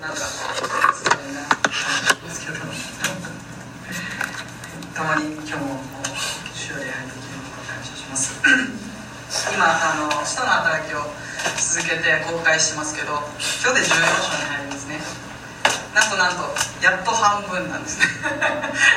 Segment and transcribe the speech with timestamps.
[0.00, 0.20] なんかで
[2.30, 2.58] すけど
[4.92, 5.80] 共に今日も
[6.52, 7.32] 主より入ってきて
[7.64, 8.36] 感謝します。
[9.54, 11.00] 今あの使徒の働きを
[11.56, 13.24] 続けて公開してますけど
[13.64, 15.00] 今日で14章に入りますね。
[15.94, 16.44] なんとなんと
[16.84, 18.04] やっと半分なんですね。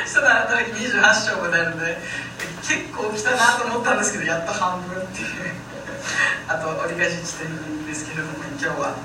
[0.05, 0.99] 使徒の働き28
[1.31, 1.97] 章まであるので
[2.67, 5.27] 結構来たなと思ったんですけどやっと半分っていう。
[6.49, 8.97] あと折り返し地点ですけれども今日は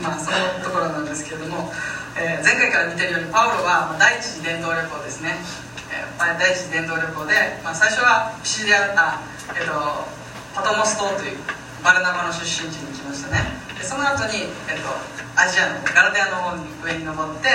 [0.00, 1.72] まあそのところなんですけれども、
[2.16, 5.36] えー、前回から見てるようにパウロは第一次伝道旅行ですね。
[6.18, 9.20] 第一次伝道旅行で、まあ、最初はピシリアあ、
[9.52, 9.72] えっと、
[10.54, 11.36] パトモス島という
[11.84, 13.42] バルナバの出身地に来ましたね。
[13.76, 14.88] でその後に、えっと、
[15.36, 17.48] アジアのガラテアの方に上に登って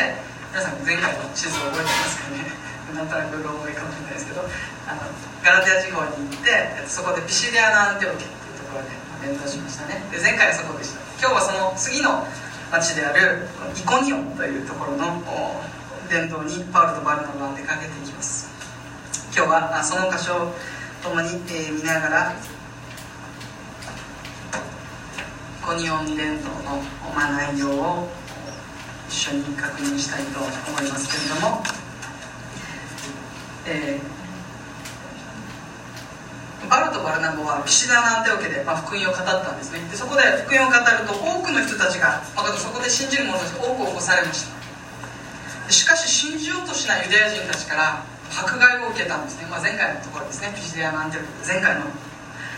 [0.52, 2.44] 皆さん前回の地図を覚えてますかね。
[2.94, 4.48] なんとなくうろ覚えかもしれないですけど
[4.88, 5.02] あの
[5.44, 8.90] ガラテア地方に行ってそこでピシリアのアンテオケっていうところで
[9.28, 10.04] 伝道しましたね。
[10.12, 11.07] で前回はそこでした。
[11.20, 12.28] 今日はその次の
[12.72, 15.24] 町であるイコニオンというところの
[16.08, 18.48] 伝道にパウロとバルナバは出かけていきます。
[19.36, 20.54] 今日はその箇所を
[21.02, 22.36] 共に、え見ながらイ
[25.66, 26.84] コニオン伝道の、
[27.16, 28.08] ま内容を
[29.10, 30.50] 一緒に確認したいと思
[30.88, 31.64] いますけれども、
[33.66, 34.17] えー、
[36.70, 39.80] バルとバルナボはピシダナンテオケで、まあ、福音を語ったんですね。
[39.90, 45.72] でそこで福音を語ると多くの人たちが、まあ、そこで信じる者たちが多く起こされました。
[45.72, 50.52] しかし信じようとしないユダヤ人たちから迫害を受けたんですね、まあ、前回のところですね。
[50.56, 51.88] ピシデアのアンテル前回の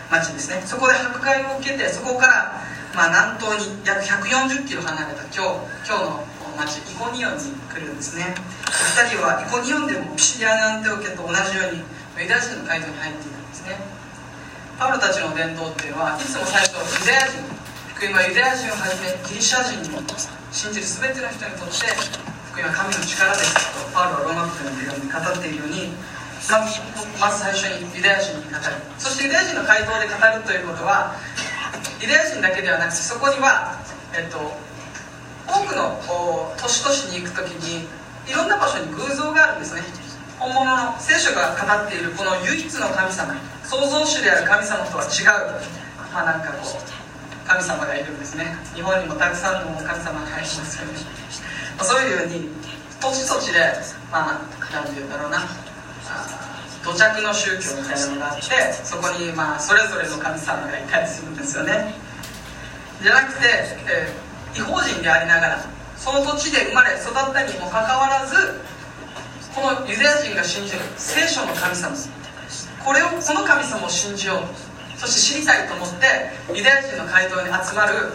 [0.09, 0.61] 町ですね。
[0.65, 2.61] そこで迫害を受けてそこから、
[2.95, 6.25] まあ、南東に約140キロ離れた今日今日の
[6.57, 8.33] 町イコニオンに来るんですね。
[8.65, 11.83] 2人はイコニオンでもピシデアのアンテオケと同じように
[12.17, 13.98] ユダヤ人の街道に入っていたんですね。
[14.79, 17.43] パウロたちの伝道っていうのはいつも最初ユダヤ人
[17.99, 19.99] 福音はユダヤ人をはじめギリシャ人にも
[20.55, 21.83] 信じる全ての人にとって
[22.55, 25.91] 福音は神の力ですとパウロはローマ人の手紙に語っているように
[26.47, 26.79] まず
[27.19, 31.11] まず最初にユダヤ人に語るそしてユダヤ人の回答で語るということは
[31.99, 33.75] ユダヤ人だけではなくてそこには、
[34.15, 34.39] えっと、
[35.43, 35.99] 多くの
[36.55, 37.83] 都市都市に行く時に
[38.23, 39.83] いろんな場所に偶像があるんですね。
[40.39, 43.35] 本物の聖書が語っているこの唯一の神様
[43.67, 45.51] 創造主である神様とは違う
[46.15, 46.99] まあなんかこう
[47.43, 48.45] 神様がいるんですね。
[48.75, 50.93] 日本にもたくさんの神様が入りますよね
[51.81, 52.47] そういうように
[53.01, 53.59] 土地土地で
[54.11, 54.41] まあ
[54.71, 55.43] 何て言うんだろうな
[56.85, 58.43] 土着の宗教みたいなのがあって
[58.83, 61.93] そこにまあそれぞれの神様がいたりするんですよね。
[63.03, 63.47] じゃなくて、
[63.91, 65.65] えー、違法人でありながら
[65.97, 68.35] その土地で生まれ育ったにもかかわらず
[69.55, 71.95] このユダヤ人が信じる聖書の神様
[72.85, 76.05] これをこの神様を信じようそして知りたいと思って
[76.53, 78.13] ユダヤ人の街道に集まる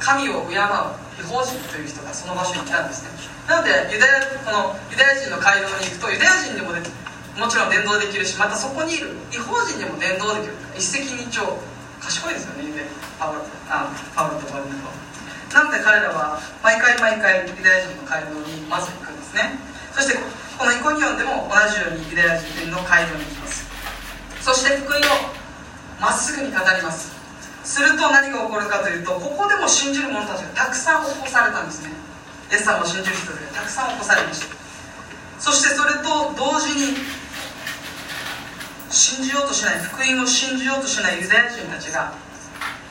[0.00, 3.10] 神を敬う違法人という人がその場所に来たんですね。
[3.48, 10.54] なのでユダヤこのユダヤ人の街道に行くとユダヤ人でももちろん伝道できるしまたそこにいる違法人でも伝道できる。
[10.76, 11.72] 一石二鳥。
[12.02, 12.82] 賢いですよねユダ
[13.18, 14.90] パウロあパウロとバルナバ
[15.54, 19.54] なので彼らは毎回毎回ユダヤ人の街道にまず行くんですね。
[19.94, 20.18] そして
[20.62, 23.66] このイコニオンでも同じようにユダヤ人の街道に行きます。
[24.38, 25.34] そして福音を
[25.98, 27.10] まっすぐに語ります。
[27.66, 31.90] すると何が起こるかというとここでも信じる者たちがたくさん起こされたんですね。
[32.52, 34.54] イエス様を信じる人でたくさん起こされました。
[35.42, 36.94] そしてそれと同時に
[38.86, 42.14] 信じようとしない福音を信じようとしないユダヤ人たちが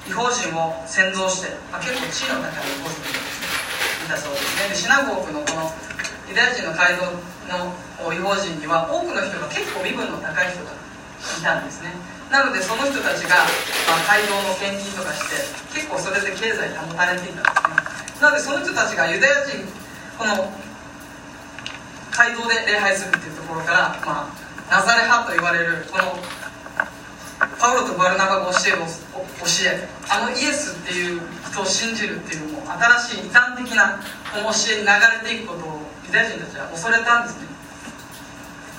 [0.09, 4.67] 違法人を先導して、まあ、結構地位の中で起こすといたそうですね。
[4.67, 5.71] でシナゴークのこの
[6.27, 7.07] ユダヤ人の街道
[7.51, 7.75] の
[8.13, 11.93] 違法人には多くの人が結構身分の高い人がいたんですね
[12.31, 13.43] なのでその人たちが、
[13.87, 15.35] まあ、街道の献金とかして
[15.75, 19.67] 結構それで経済保たれていたんですねなのでその人たちがユダヤ人
[20.17, 20.47] この
[22.11, 26.15] 街道で礼拝するっていうところから、まあ、ナザレ派と言われるこの
[27.57, 33.99] パウロとバルナバが教える教えあのイエスっていう人を信じるっていうのも新しい異端的な
[34.33, 37.47] 教えに流れていくことをユダヤ人たちは恐れたんですね。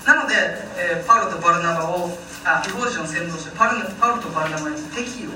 [0.04, 0.36] なので、
[0.76, 2.12] えー、パウロとバルナバを
[2.44, 5.30] あ違法人を先導してパルパウロとバルナバに敵意を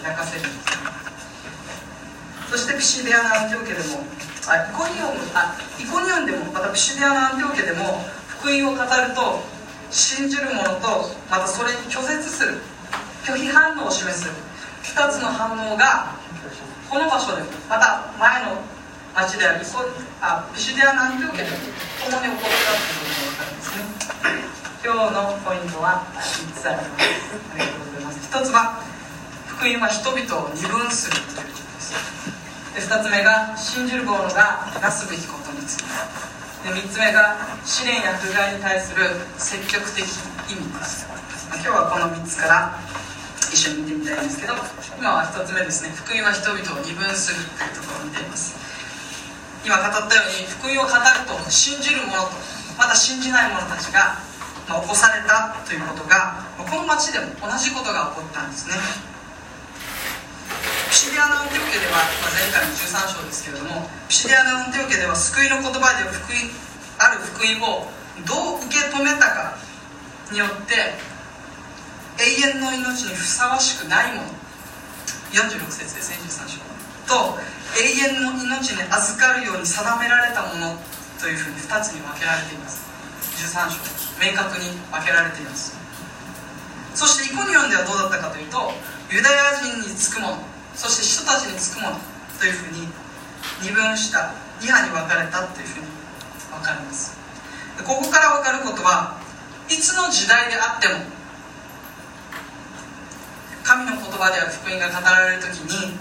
[0.00, 0.72] 抱かせるんです。
[2.48, 4.00] そしてピシデアのアンティオケでも
[4.48, 8.00] あイコニオンあイコニオンでもまたピシデアのアンティオケでも
[8.40, 9.44] 福音を語ると
[9.90, 12.64] 信じる者とまたそれに拒絶する。
[13.28, 14.24] 拒否反応を示す。
[14.96, 16.16] 2つの反応が
[16.88, 18.56] この場所でまた前の
[19.14, 19.64] 町であり
[20.22, 21.56] あピシデアのアンテオケでも
[22.00, 23.84] 共に起こったということが分かるんですね
[24.80, 27.04] 今日のポイントは3つあります
[27.52, 28.80] ありがとうございます1つは
[29.52, 31.92] 福音は人々を二分するということです
[32.72, 35.84] で2つ目が信じる者がなすべきことについ
[36.64, 37.36] てで3つ目が
[37.68, 39.04] 試練や不害に対する
[39.36, 40.08] 積極的
[40.48, 41.04] 意味です
[41.52, 42.80] まあ今日はこの3つから
[43.52, 44.56] 一緒に見てみたいんですけど
[44.96, 48.71] 今は1つ目ですね福音は人々を二分するというところを見ています
[49.64, 52.34] 今語ったように福音を語ると信じる者と
[52.78, 54.18] まだ信じない者たちが、
[54.68, 58.74] まあ、起こされたということがこの町でも同じことが起こったんですね。
[60.90, 66.38] ピシディアの運テオ家では、まあ、前回の13章ですけれどもピシディアの運テオ家では救いの言葉で福音
[66.98, 67.88] ある福音を
[68.26, 69.56] どう受け止めたか
[70.30, 70.74] によって
[72.20, 74.28] 永遠の命にふさわしくないもの。
[75.32, 76.61] 46節です23章。
[77.06, 77.38] と
[77.78, 80.76] 永遠の命に預かるように定められたもの
[81.20, 82.82] というふうに2つに分けられています。
[83.38, 84.02] 13章。
[84.20, 85.74] 明確に分けられています。
[86.94, 88.72] そしてイコニオンではどうだったかというと
[89.10, 90.36] ユダヤ人につくもの
[90.74, 91.96] そして人たちにつくもの
[92.38, 92.86] というふうに
[93.62, 95.86] 二分した2派に分かれたというふうに
[96.52, 97.16] 分かります。
[97.84, 99.16] ここから分かることは
[99.68, 101.00] いつの時代であっても
[103.64, 105.96] 神の言葉である福音が語られる時に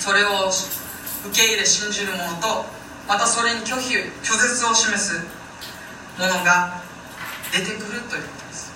[0.00, 2.64] それを受け入れ信じる者と
[3.06, 5.20] またそれに拒否拒絶を示す
[6.16, 6.80] ものが
[7.52, 8.72] 出てくるということです。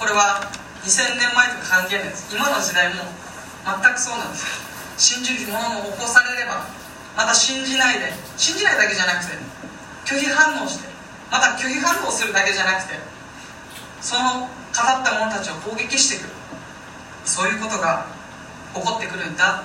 [0.00, 0.48] これは
[0.80, 2.34] 2000年前と関係ないです。
[2.34, 3.04] 今の時代も
[3.68, 4.46] 全くそうなんです。
[4.96, 6.64] 信じる者も起こされれば
[7.14, 9.36] また信じないで信じないだけじゃなくて
[10.08, 10.88] 拒否反応して
[11.30, 12.94] また拒否反応するだけじゃなくて
[14.00, 16.32] その語った者たちを攻撃してくる。
[17.26, 18.06] そういうことが
[18.74, 19.62] 起こってくるんだ。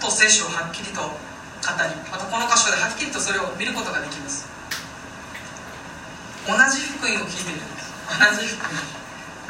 [0.00, 4.46] と聖書をはっきりと語りまたこの箇所ではっきりとそれを見ることができます。
[6.46, 8.96] 同じ福音を聞いているんです同じ福音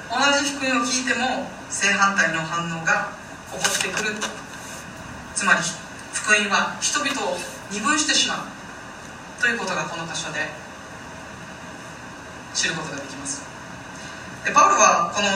[0.09, 3.13] 同じ福音を聞いても正反対の反応が
[3.53, 4.15] 起こってくる。
[5.35, 5.61] つまり
[6.13, 7.37] 福音は人々を
[7.71, 9.41] 二分してしまう。
[9.41, 10.49] ということがこの箇所で
[12.55, 13.43] 知ることができます。
[14.45, 15.29] でパウロはこの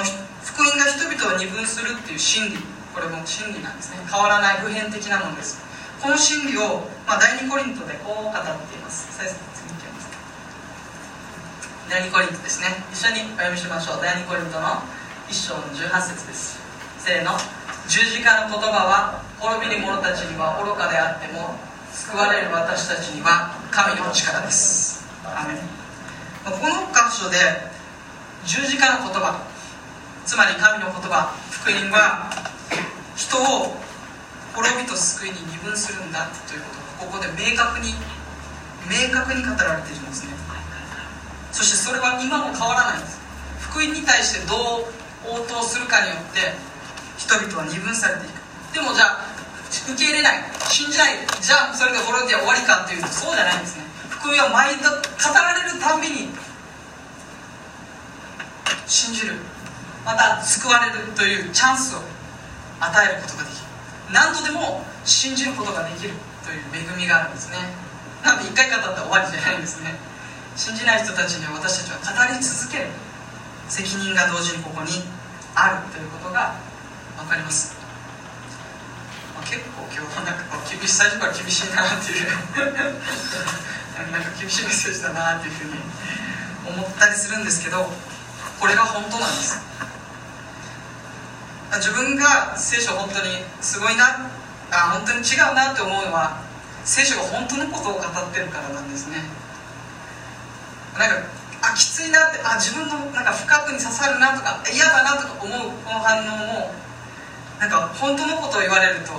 [0.43, 2.57] 福音が人々を二分するっていう真理
[2.95, 3.99] これも真理なんですね。
[4.11, 5.63] 変わらない普遍的なものです。
[6.03, 9.21] この真理を、まあ、第2コリントでこう語っています。
[11.91, 12.69] 第2コリントですね。
[12.93, 14.03] 一緒にお読みしましょう。
[14.03, 14.83] 第2コリントの
[15.29, 16.59] 1章の18節です。
[16.99, 17.33] せーの。
[17.89, 21.59] 十字架の言葉は滅びる者たちには愚かであっても
[21.93, 25.05] 救われる私たちには神の力です。
[25.25, 25.59] アメ
[26.45, 27.37] この箇所で
[28.45, 29.43] 十字架の言葉
[30.25, 32.31] つまり神の言葉福音は
[33.17, 33.77] 人を
[34.55, 37.95] 滅びと救いに二分するんだということがここで明確に
[38.91, 40.35] 明確に語られているんですね。
[41.53, 42.99] そしてそれは今も変わらない。
[42.99, 43.19] んです
[43.59, 46.55] 福音に対してどう応答するかによって
[47.19, 48.75] 人々は二分されていく。
[48.75, 49.27] でもじゃあ
[49.71, 50.43] 受け入れない。
[50.69, 51.15] 信じない。
[51.41, 53.85] じゃあそれで滅びて終わりかっていうとそうじゃないんですね。
[54.09, 54.99] 福音は毎度語
[55.35, 56.31] られるたびに
[58.87, 59.35] 信じる。
[60.05, 62.03] また救われるというチャンスを
[62.81, 63.69] 与えることができる。
[64.12, 67.56] 何度でも信じることができるという恵みがあるんですね。
[68.25, 69.94] なので一回語ったら終わりじゃないんですね。
[70.56, 72.88] 信じない人たちには私たちは語り続ける。
[73.71, 74.91] 責任が同時にここに
[75.55, 76.59] あるということが
[77.17, 77.79] 分かります、
[79.35, 82.26] まあ、結構今日なんか厳しい最初から厳しいなっていう。
[84.11, 85.73] なんか厳しいメッセージだなっていうふうに
[86.66, 87.87] 思ったりするんですけど
[88.59, 89.61] これが本当なんです。
[91.79, 94.31] 自分が聖書本当にすごいな
[94.71, 96.43] あ本当に違うなって思うのは
[96.85, 99.23] 聖書が本当のことを語ってるからなんですね。
[100.99, 101.31] なんか
[101.62, 106.75] あきついなってあ自分のなんか深くに刺さるなとか嫌だなとか思うこの反応も
[107.61, 109.12] なんか本当のことを言われると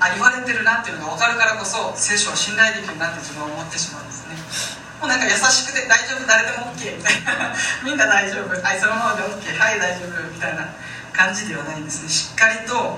[0.00, 4.83] あ言われてるなっていうのが分かるからこそ聖書は信頼できるなって自分は思ってしまうんですね。
[5.04, 7.52] もうなんか優しくて大丈夫誰でも OK みたいな
[7.84, 8.56] みんな大丈夫。
[8.56, 10.64] はいそのままで OK はい大丈夫みたいな
[11.12, 12.08] 感じではないんですね。
[12.08, 12.96] しっかりと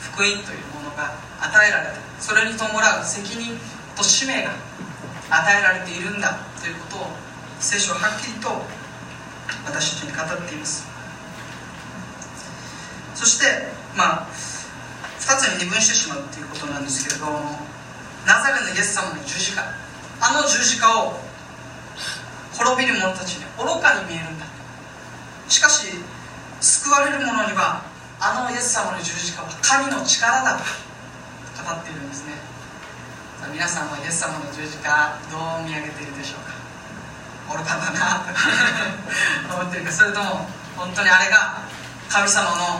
[0.00, 3.60] 福音というものが与えられてそれに伴う責任
[3.94, 4.56] と使命が
[5.28, 7.12] 与えられているんだということを
[7.60, 8.48] 聖書ははっきりと
[9.68, 10.88] 私たちに語っています。
[13.14, 14.28] そしてまあ
[15.20, 17.60] 2つに二分してしまうということなんですけれども
[18.24, 19.81] ナザレのイエス様の十字架。
[20.22, 21.18] あの十字架を
[22.54, 24.46] 滅びる者たちに愚かに見えるんだ。
[25.48, 25.98] しかし
[26.60, 27.82] 救われる者には
[28.20, 32.38] あのイエス様の十字架は神の力だと語っているんですね。
[33.50, 37.58] 皆さんはイエス様の十字架どう見上げているでしょうか。
[37.58, 39.90] 愚かだなと思ってるか。
[39.90, 41.66] それとも本当にあれが
[42.08, 42.78] 神様の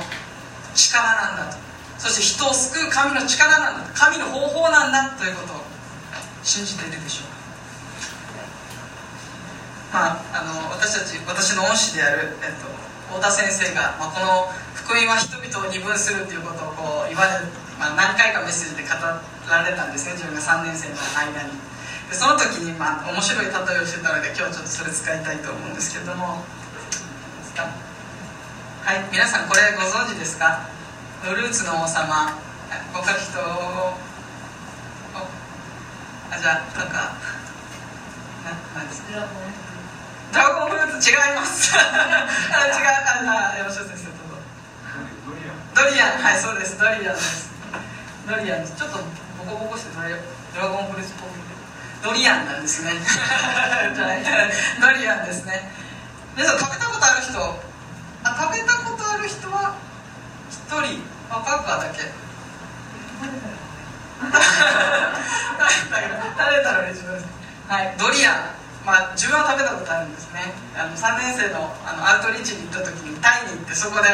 [0.77, 1.59] 力なんだと。
[1.99, 5.57] そして人を救う神の力なんだ神の方法なんだということを
[6.45, 7.32] 信じているでしょう。
[9.93, 12.65] まあ、あの私たち私の恩師である、えっと、
[13.13, 17.33] 太田先生が、まあ、この福音は人々を二分するっていうことをこう言われ
[17.79, 19.19] まあ、何回かメッセージで語ら
[19.65, 21.51] れたんですね自分が3年生の間に。
[22.09, 26.45] でその時に、まあ、面白い例えをしてたので今日ちょっとそれ使いたいと思うんですけども。
[28.85, 30.69] はい皆さんこれご存知ですか？
[31.23, 32.39] フルーツの王様。
[32.93, 33.39] 分かる人
[36.31, 37.15] あじゃあなんか。
[38.45, 39.27] な何ですか？
[40.33, 41.77] ドラゴンフルーツ違います。
[41.77, 42.87] あ違う。
[43.29, 44.41] あ山下先生どうぞ。
[45.75, 46.23] ドリアン。
[46.23, 46.79] はいそうです。
[46.79, 47.51] ドリアンです。
[48.27, 48.99] ドリアンちょっと
[49.39, 50.01] ボコボコしてド
[50.61, 51.31] ラゴンフルーツっぽく
[52.03, 52.93] ドリアンなんですね。
[54.81, 55.71] ドリアンですね。
[56.37, 57.61] 皆さん食べたことある人？
[58.25, 59.75] あ食べたことある人は
[60.71, 61.03] ？1人？
[61.31, 62.01] あパッカーだけ？
[64.23, 64.33] 食
[66.57, 67.23] べたのに自分
[67.69, 67.95] はい。
[67.99, 70.43] ドリアンまあ、自分は食べたことあるんですね
[70.75, 74.11] あの3年生のあのアウトリーチに行った時にタイに行ってそこで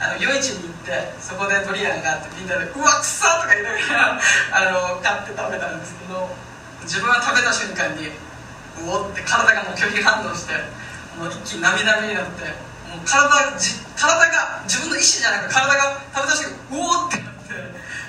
[0.00, 6.32] あの夜市に行ってそこでドリアンがあってみんなで「うわくさ!」とか言いながらあの買って食べたんですけど
[6.88, 8.08] 自分は食べた瞬間に
[8.80, 10.56] うおって体がもう拒否反応して
[11.20, 12.44] もう一気に涙目になって
[12.88, 17.52] もう体じ体が自分の意思じゃなく体が食べた瞬間うおってなって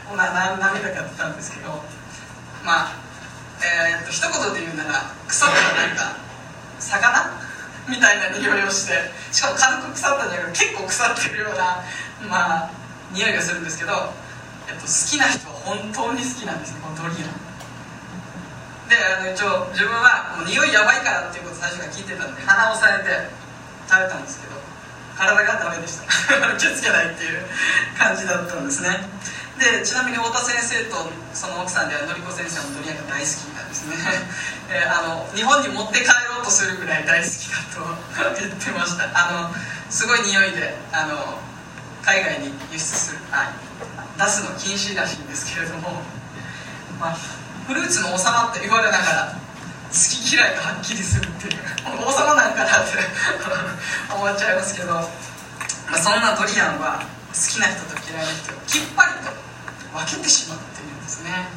[0.07, 1.83] もうな涙が出たんですけど
[2.63, 3.06] まあ
[3.63, 6.17] えー、っと一言で言うなら腐ったなんか
[6.79, 7.47] 魚？
[7.87, 8.99] みたいな匂いをして
[9.31, 11.83] しかも軽く腐ったんじゃなくて結構腐ってるような
[12.27, 12.69] まあ
[13.11, 14.11] 匂いがするんですけど、
[14.67, 17.47] えっと、好きな人は本当に好きなんですねこのドリアン
[18.89, 23.31] であの一応自分はもう匂いやばいからっていうこと最初から聞いてたんで鼻を押さえて
[23.87, 24.57] 食べたんですけど
[25.17, 26.05] 体がダメでした。
[26.57, 27.43] 気をつけないっていう
[27.97, 29.01] 感じだったんですね。
[29.57, 33.97] でちなみに太田先生とその奥さんではのりこ先生のドリアンが大好きなんですね、
[34.69, 39.09] えー、あの日本に持って帰ろうとするぐらい大好きだと言ってました。
[39.13, 39.53] あの
[39.89, 41.39] すごい匂いであの
[42.03, 43.51] 海外に輸出するあ
[44.17, 46.01] 出すの禁止らしいんですけれども、
[46.99, 47.17] まあ、
[47.67, 51.61] フルーツの王様って言われながら好き嫌いがはっきりするっていう。
[52.05, 52.97] 王様なんかなって
[54.13, 55.01] 思っちゃいますけど、ま
[55.93, 57.01] あ、そんなドリアンは
[57.33, 59.31] きな人と嫌いな人をきっぱりと
[59.91, 61.49] 分けてしまっているんですね。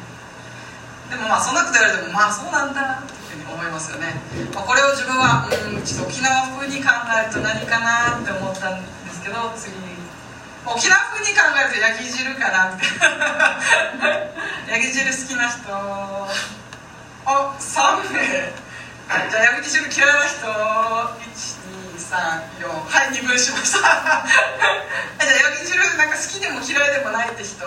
[1.09, 4.15] でもまあそんなこと言われてもまあそうなんだっていうふうに思いますよね、
[4.55, 9.75] まあ、これを自分はうんちょっと沖縄風に考えると何かなって思ったんですけど次。
[10.63, 13.09] 沖縄風に考えると焼き汁かなみたい
[14.69, 15.57] な焼き汁好きな人。
[17.25, 18.53] あ3名。
[19.29, 20.47] じゃあ焼き汁嫌いな人。
[20.47, 21.60] 1
[22.11, 23.79] 1234はい2分しました。
[23.79, 27.63] じゃあ焼き汁なんか好きでも嫌いでもないって人。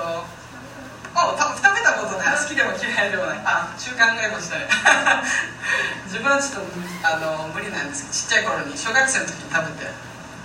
[1.16, 2.36] あ多分食べたことない。
[2.36, 3.40] 好きでも嫌いでもない。
[3.42, 4.68] あ中考えましたね。
[6.04, 9.90] 自分はちょっとあの無理なんですけどちっちゃい頃に小学生の時に食べて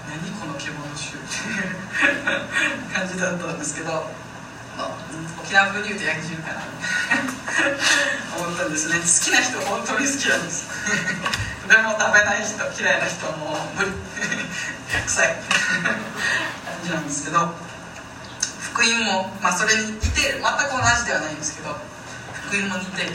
[0.07, 4.09] 何この獣臭っていう感じだったんですけど、
[5.43, 6.61] 沖縄風に言うと焼き汁かな。
[8.39, 8.99] 思ったんですね。
[8.99, 10.69] 好きな人本当に好きなんです。
[11.67, 13.91] でも食べない人嫌いな人もう無理
[15.05, 15.35] 臭い。
[15.79, 17.53] 感じなんですけど
[18.73, 21.75] 福音も、まあ、それに似て全く同じではないんですけど
[22.47, 23.05] 福音も似て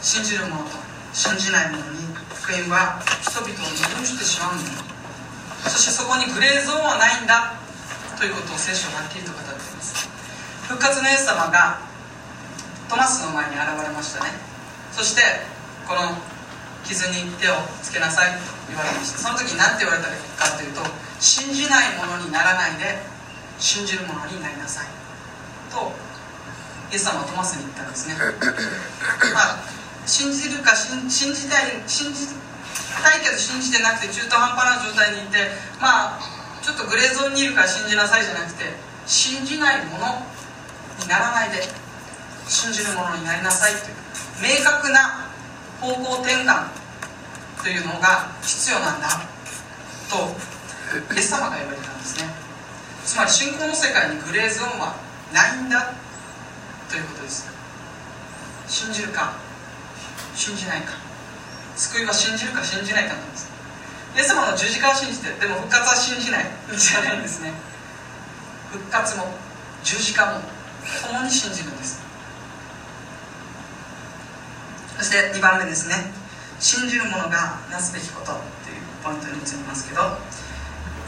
[0.00, 0.76] 信じる者と
[1.12, 7.54] 信じない者に福音は人々を二分してしまうんだそしてそこにグレーゾーンはないんだ
[8.18, 9.32] ということを聖書ははっきりと
[10.70, 11.82] 復活のイエス様が
[12.86, 14.30] トマスの前に現れましたね。
[14.94, 15.22] そして
[15.82, 16.14] この
[16.86, 19.18] 傷に手をつけなさいと言われました。
[19.18, 20.78] その時に何て言われたかというと
[21.18, 23.02] 信じないものにならないで
[23.58, 24.94] 信じる者になりなさい。
[25.74, 25.90] と
[26.94, 28.14] イエス様はトマスに言ったんですね。
[29.34, 29.58] まあ
[30.06, 32.30] 信じるか信じたい信じ
[33.02, 35.50] たいけど信じてなくて中途半端な状態にいて
[35.82, 36.18] まあ
[36.62, 38.70] ちょっとグレーゾーンにいるから信じなさいじゃなくて
[39.10, 40.29] 信じないもの
[41.00, 41.62] にならないで
[42.46, 45.26] 信じるものになりなさいという明確な
[45.80, 46.68] 方向転換
[47.62, 49.08] というのが必要なんだ
[50.10, 50.16] と
[51.14, 52.28] イエス様が言われたんですね。
[53.04, 54.96] つまり信仰の世界にグレーゾーンは
[55.32, 55.94] ないんだ
[56.90, 57.48] ということです。
[58.66, 59.34] 信じるか
[60.34, 60.92] 信じないか。
[61.76, 63.48] 救いは信じるか信じないかなんです。
[64.16, 66.46] イエス様の十字架を信じてでも復活は信じない。
[66.76, 67.52] じゃないんですね。
[68.72, 69.26] 復活も
[69.84, 70.40] 十字架も
[70.84, 72.00] 共に信じるんです。
[74.98, 76.12] そして2番目ですね。
[76.60, 80.02] 信じる者がなすべきことというポイントに移りますけど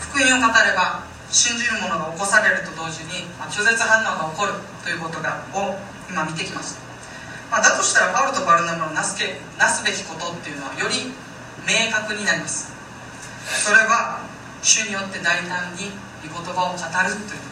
[0.00, 5.76] 福音を語れば信じる者が起こされると同時に、まあ、拒絶反応が起こるということがを
[6.08, 6.80] 今見てきました、
[7.52, 11.12] まあ、だとしたらパウロとバルナバのなすけなすべきことっていうのはより
[11.68, 12.72] 明確になります。
[13.44, 14.24] それは
[14.62, 15.92] 主によって大胆に
[16.24, 17.51] 御言葉を語るというこ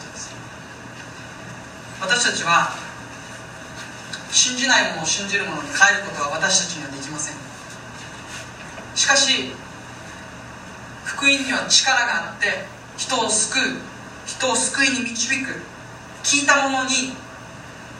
[2.01, 2.73] 私たちは
[4.31, 7.35] 信じないものを信じるものに変えることは私たちにはできません。
[8.95, 9.53] しかし
[11.05, 12.65] 福音には力があって
[12.97, 13.61] 人を救う
[14.25, 15.61] 人を救いに導く
[16.23, 17.13] 聞いたものに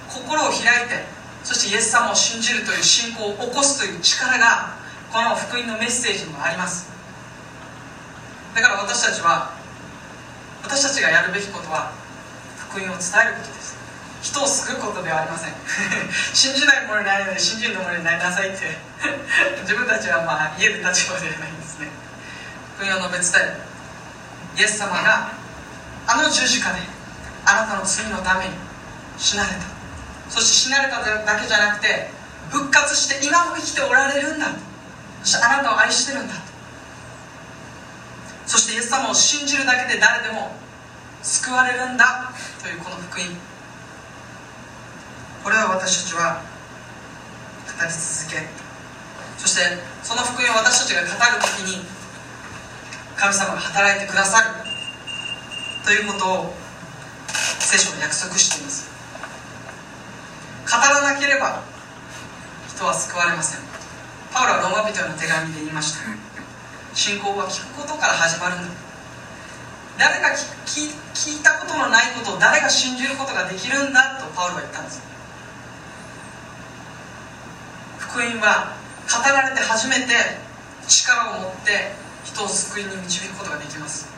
[0.10, 1.06] 心を開いて
[1.44, 4.76] そしてイエス様を信じるという信仰を起こすという力が
[5.12, 6.90] この福音のメッセージにもあります。
[8.56, 9.54] だから私たちは
[10.64, 11.92] 私たちがやるべきことは
[12.70, 13.61] 福音を伝えることです。
[14.22, 15.54] 人を救うことではありません。
[16.34, 18.78] 信じないものになるので信じるものになりなさいって。
[19.66, 21.88] 自分たちはまあ言える立場ではないんですね。
[22.78, 23.58] 福音を述べ伝える
[24.58, 25.32] イエス様が
[26.08, 26.82] あの十字架で
[27.46, 28.52] あなたの罪のために
[29.18, 29.56] 死なれた。
[30.30, 32.12] そして死なれただけじゃなくて
[32.52, 34.48] 復活して今も生きておられるんだ。
[35.24, 36.36] そしてあなたを愛してるんだ。
[38.46, 40.56] そしてイエス様を信じるだけで誰でも
[41.24, 42.32] 救われるんだ。
[42.62, 43.51] というこの福音。
[45.44, 46.42] これは私たちは
[47.66, 48.46] 語り続け
[49.38, 49.62] そして
[50.04, 51.82] その福音を私たちが語る時に
[53.18, 54.50] 神様が働いてくださる
[55.86, 56.54] ということを
[57.60, 58.92] 聖書は約束しています。
[60.70, 61.64] 語らなければ
[62.68, 63.62] 人は救われません。
[64.34, 66.06] パウロはローマ人への手紙で言いました。
[66.94, 68.70] 信仰は聞くことから始まるんだ。
[69.98, 70.30] 誰が
[70.66, 75.11] 聞いたことのないことを誰が信じることができるんだとパウロは言ったんです。
[78.12, 78.76] 福音は
[79.08, 80.12] 語られて初めて
[80.84, 81.96] 力を持って
[82.28, 84.12] 人を救いに導くことができます。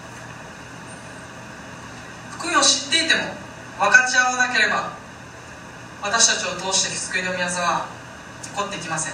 [2.31, 3.21] 福音を知っていても
[3.77, 4.97] 分かち合わなければ
[6.01, 7.87] 私たちを通して救いの宮沢は
[8.41, 9.13] 起こってきません。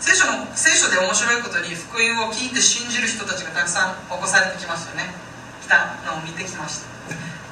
[0.00, 5.16] 聖書の聖書で面白いことに福音を聞いて信じる人たちがたくさん起こされてきましたよね。
[5.64, 6.92] 来たのを見てきました。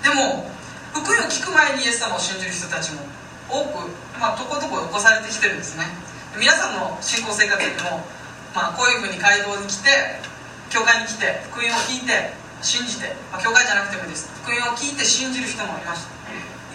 [0.04, 0.52] でも
[0.92, 3.00] 福音を聞く前にイエス様を信じる人たちも
[3.48, 5.84] 多く、まあ、とことこ起こされてきてるんですね。
[6.38, 8.02] 皆さんの信仰生活でも
[8.54, 9.90] まあ、こういうふうに街道に来て
[10.70, 12.30] 教会に来て福音を聞いて
[12.62, 14.30] 信じて、まあ、教会じゃなくてもいいです。
[14.46, 16.14] 福音を聞いて信じる人もいました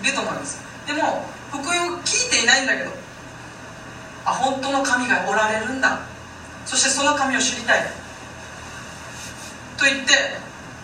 [0.04, 0.60] いると思います。
[0.86, 2.92] でも福音を聞いていないんだけど
[4.26, 6.04] あ本当の神がおられるんだ。
[6.66, 7.88] そしてその神を知りたい。
[9.80, 10.14] と言って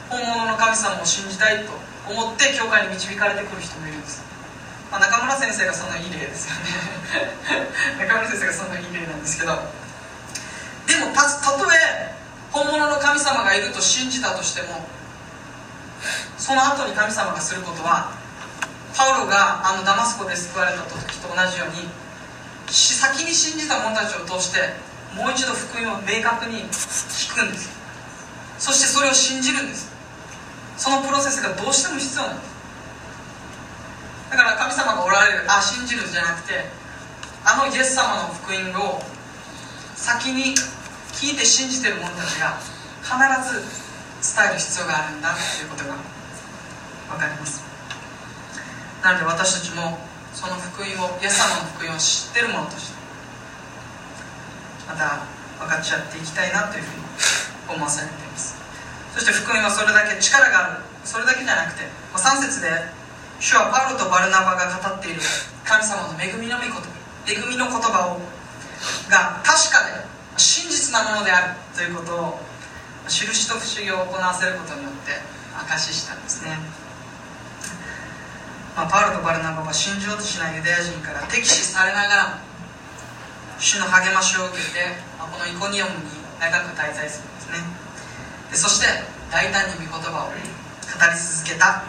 [0.10, 1.76] 本物の神様を信じたいと
[2.08, 4.24] 思って教会に導かれてくる人もいるんです、
[4.92, 6.62] まあ、中村先生がそんないい例ですよね。
[8.00, 9.60] 中村先生がそんないい例なんですけど。
[10.88, 12.16] でもたとえ
[12.52, 14.88] 本物の神様がいると信じたとしても
[16.38, 18.12] その後に神様がすることは
[18.96, 21.90] パウロがあのダマスコで救われた時と同じように
[22.72, 24.60] 先に信じた者たちを通して
[25.16, 27.70] もう一度福音を明確に聞くんです。
[28.58, 29.92] そしてそれを信じるんです。
[30.78, 32.55] そのプロセスがどうしても必要なんです。
[34.30, 35.46] だから神様がおられる。
[35.48, 36.66] あ信じるじゃなくて
[37.46, 39.02] あのイエス様の福音を
[39.96, 40.56] 先に
[41.14, 42.58] 聞いて信じてる者たちが
[43.06, 43.14] 必
[43.48, 43.62] ず
[44.36, 45.96] 伝える必要があるんだということが
[47.14, 47.64] 分かります。
[49.04, 50.00] なので私たちも
[50.34, 52.98] その福音をイエス様の福音を知ってる者として
[54.90, 55.22] また
[55.60, 58.58] 分かち合っていきたいなというふうに思わされています。
[59.14, 60.84] そして福音はそれだけ力がある。
[61.06, 61.86] それだけじゃなくて
[62.16, 62.95] 3節で
[63.40, 65.22] 主はパウロとバルナバが語っている
[65.64, 66.96] 神様の恵みの御言葉
[67.28, 68.22] 恵みの言葉を
[69.10, 70.06] が確かで
[70.38, 72.40] 真実なものであるということを
[73.08, 75.14] 印と不思議を行わせることによって
[75.68, 76.58] 証ししたんですね、
[78.76, 82.40] まあ、パウロとバルナバは信じようとしないユダヤ人から敵視されながら
[83.60, 87.58] 主の励ましを受けて、まあ、このイコニオムに長く滞在するんですね。
[88.52, 88.88] でそして
[89.32, 90.40] 大胆に御言葉を語り
[91.16, 91.84] 続けた。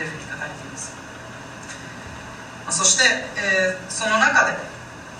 [0.00, 0.96] というふうに書かれています、
[2.64, 3.04] まあ、そして、
[3.36, 4.56] えー、その中で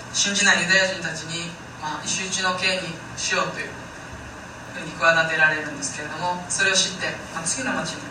[0.09, 3.69] 信じないユダヤ人たちに、まあ、石打ちの刑にしようという
[4.73, 8.09] ふうに企てられるんですけれどもそれを知って、まあ、次の町に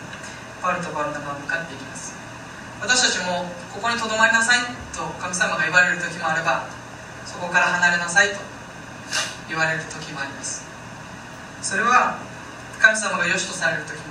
[0.63, 2.15] パウルとバルナバは向かっていきます。
[2.79, 4.63] 私たちもここにとどまりなさい
[4.95, 6.65] と神様が言われる時もあれば
[7.25, 8.39] そこから離れなさいと
[9.49, 10.65] 言われる時もあります。
[11.61, 12.17] それは
[12.79, 14.10] 神様が良しとされる時ま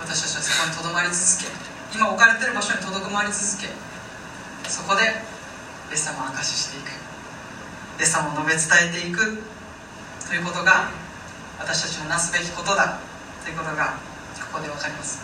[0.00, 1.50] 私たちはそこにとどまり続け
[1.94, 3.68] 今置かれてる場所にとどまり続け
[4.68, 5.02] そこで
[5.90, 6.90] イエス様を証ししていく
[8.00, 9.42] イエス様を述べ伝えていく
[10.28, 10.90] ということが
[11.58, 13.00] 私たちのなすべきことだ
[13.44, 13.98] ということが
[14.52, 15.20] ここで分かります。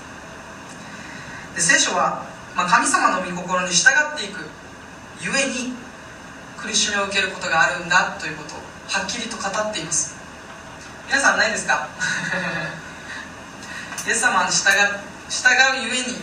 [1.55, 4.45] で聖書は、まあ、神様の御心に従っていく
[5.21, 5.73] ゆえに
[6.59, 8.59] 苦しみを受けることがあるんだということを
[8.89, 10.17] はっきりと語っています。
[11.07, 11.89] 皆さんないですか？
[14.07, 14.71] イエス様に従
[15.31, 15.49] 従
[15.81, 16.17] うゆえに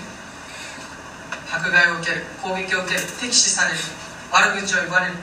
[1.51, 3.77] 迫害を受ける攻撃を受ける敵視される
[4.31, 5.13] 悪口を言われる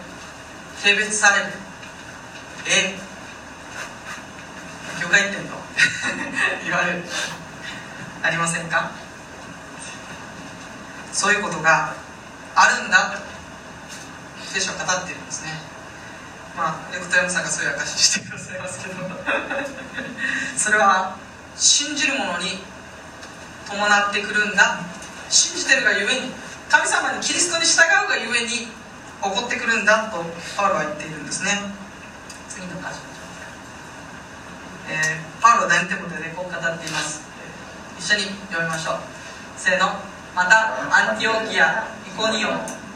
[0.83, 1.53] 軽蔑される
[2.67, 2.99] え
[5.01, 5.57] 魚介店の
[6.65, 7.05] 言われる
[8.23, 8.91] ありませんか？
[11.13, 11.95] そういうことが
[12.55, 13.19] あるんだと
[14.53, 15.53] 聖書は語っているんですね。
[16.57, 18.95] まあレクトヤムさんがそういう証ししてくださいますけど。
[20.59, 21.17] それは
[21.59, 22.63] 信じる者に
[23.67, 24.79] 伴ってくるんだ。
[25.29, 26.33] 信じてるがゆえに
[26.71, 28.71] 神様にキリストに従うがゆえに起
[29.21, 30.09] こってくるんだ。
[30.09, 30.25] と
[30.57, 31.51] パウロは言っているんですね。
[32.49, 33.03] 次の箇所、
[34.89, 37.21] えー、パウロは第二テモテでこう語っています、
[37.99, 38.99] 一緒に読みましょう。
[39.57, 39.99] せーの。
[40.35, 42.49] またアンティオキアイコニオ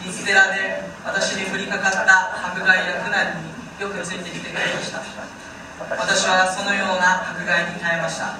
[0.04, 3.50] リステラで私に降りかかった迫害や苦難に
[3.82, 5.02] よくついてきてくれました。
[5.80, 8.36] 私はそのような迫害に耐えました。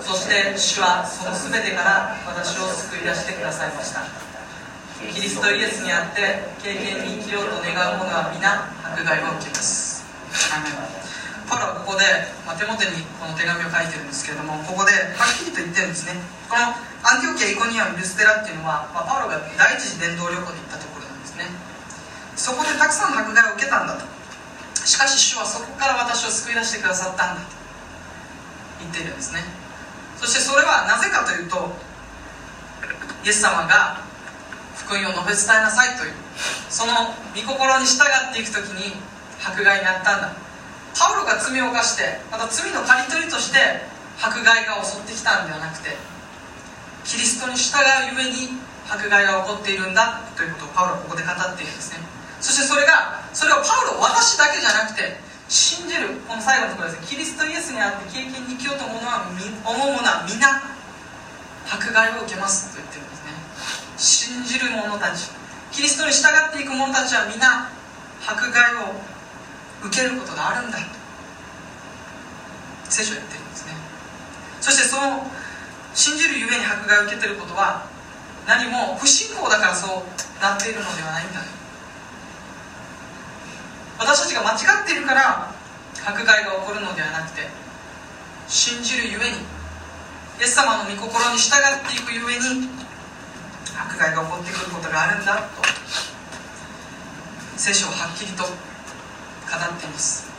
[0.00, 4.02] そして主はその全てから私を救い出してくださいました。
[5.00, 10.04] キリストイエスにあって経験に生きようと願う者は皆迫害を受けます。
[11.48, 12.06] パウロはここで、
[12.46, 16.14] まあ、手元にこの手紙を書いてるんですけれどもここではっきりと言ってるんですね。
[16.46, 16.70] この
[17.02, 21.50] アンティオキア・イコニアム・ルステラっていうのは、まあ、パウロが第一次伝道旅行で行ったところなんですね。
[22.36, 24.19] そこでたくさん迫害を受けたんだと。
[24.86, 27.48] しかし主はそこから私を救い出してくださったんだと
[28.80, 29.40] 言っているんですね。
[30.16, 31.72] そしてそれはなぜかというと
[33.24, 34.04] イエス様が
[34.76, 36.12] 福音を述べ伝えなさいという
[36.68, 36.92] その
[37.36, 38.96] 御心に従っていく時に
[39.42, 40.36] 迫害にあったんだ。
[40.96, 43.86] パウロが罪を犯してまた罪の刈り取りとして
[44.20, 45.96] 迫害が襲ってきたんではなくて
[47.04, 48.58] キリストに従うゆえに
[48.90, 52.09] 迫害が起こっているんだということをパウロはここで語っているんですね。
[52.40, 57.06] そしてそれがそれをパウロ私だけじゃなくて信じるこの最後のところですね。
[57.06, 60.62] キリストイエスにあって経験に生きようと思うのは思う者は皆
[61.68, 63.34] 迫害を受けますと言ってるんですね。
[63.98, 65.30] 信じる者たち。
[65.70, 67.70] キリストに従っていく者たちは皆
[68.26, 68.94] 迫害を
[69.82, 70.84] 受けることがあるんだと
[72.88, 73.72] 聖書は言ってるんですね。
[74.60, 75.26] そしてその
[75.94, 77.86] 信じるゆえに迫害を受けてることは
[78.46, 81.59] 何も不信仰だからそうなっているのではないんだと。
[84.00, 85.52] 私たちが間違っているから
[86.00, 87.46] 迫害が起こるのではなくて
[88.48, 89.44] 信じるゆえに
[90.40, 92.66] イエス様の御心に従っていくゆえに
[93.76, 95.62] 迫害が起こってくることがあるんだと
[97.56, 98.54] 聖書をはっきりと語っ
[99.78, 100.30] ています。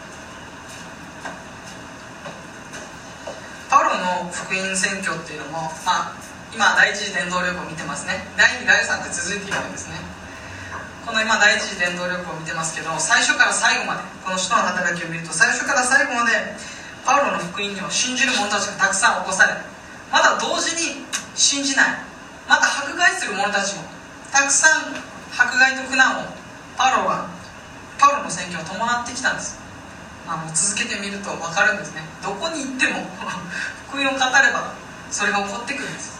[3.69, 6.13] パウロの福音宣教っていうのも、まあ、
[6.51, 8.25] 今第一次伝道旅行見てますね。
[8.35, 10.10] 第2第3って続いているんですね。
[11.05, 16.31] この今第一次伝道旅行を見てますけど最初から最後までこの使徒の働きを見ると最初から最後まで
[17.05, 19.57] パウロの福音には信じる者たちがたくさん起こされ
[20.13, 22.11] また同時に信じない。
[22.47, 23.83] また迫害する者たちも
[24.31, 24.91] たくさん
[25.31, 26.27] 迫害と苦難を
[26.77, 27.29] パウロは
[27.97, 29.57] パウロの宣教を伴ってきたんです、
[30.27, 32.01] あ、もう続けてみると分かるんですね。
[32.21, 33.07] どこに行っても
[33.87, 34.73] 福音を語れば
[35.09, 36.19] それが起こってくるんです。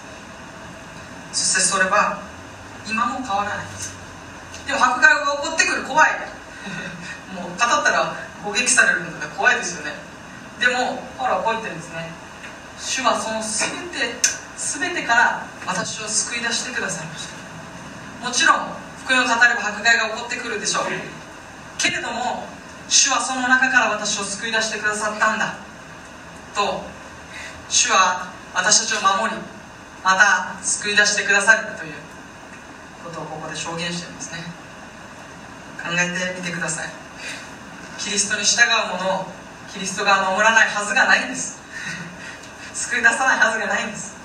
[1.34, 2.22] そしてそれは
[2.88, 3.66] 今も変わらない。
[3.66, 4.01] んです
[4.72, 6.16] でも迫害が起こってくる怖い。
[7.36, 9.92] もう語ったら攻撃されるので怖いですよね。
[10.64, 12.08] でもパウロはこう言ってるんですね。
[12.80, 14.16] 主はその全て
[14.56, 17.08] 全てから私を救い出してください。
[17.08, 17.36] ました
[18.24, 18.72] もちろん
[19.04, 20.84] 福音を語れば迫害が起こってくるでしょう。
[21.78, 22.48] けれども
[22.88, 25.56] 主はその中から私を救い出してくださったんだ。
[26.56, 26.80] と
[27.68, 29.42] 主は私たちを守り
[30.02, 31.94] また救い出してくださるという
[33.04, 34.51] ことをここで証言してるんですね。
[35.84, 36.90] 考えてみてください。
[37.98, 39.26] キリストに従う者を
[39.74, 41.60] キリストが守らないはずがないんです。
[42.74, 44.16] 救い出さないはずがないんです。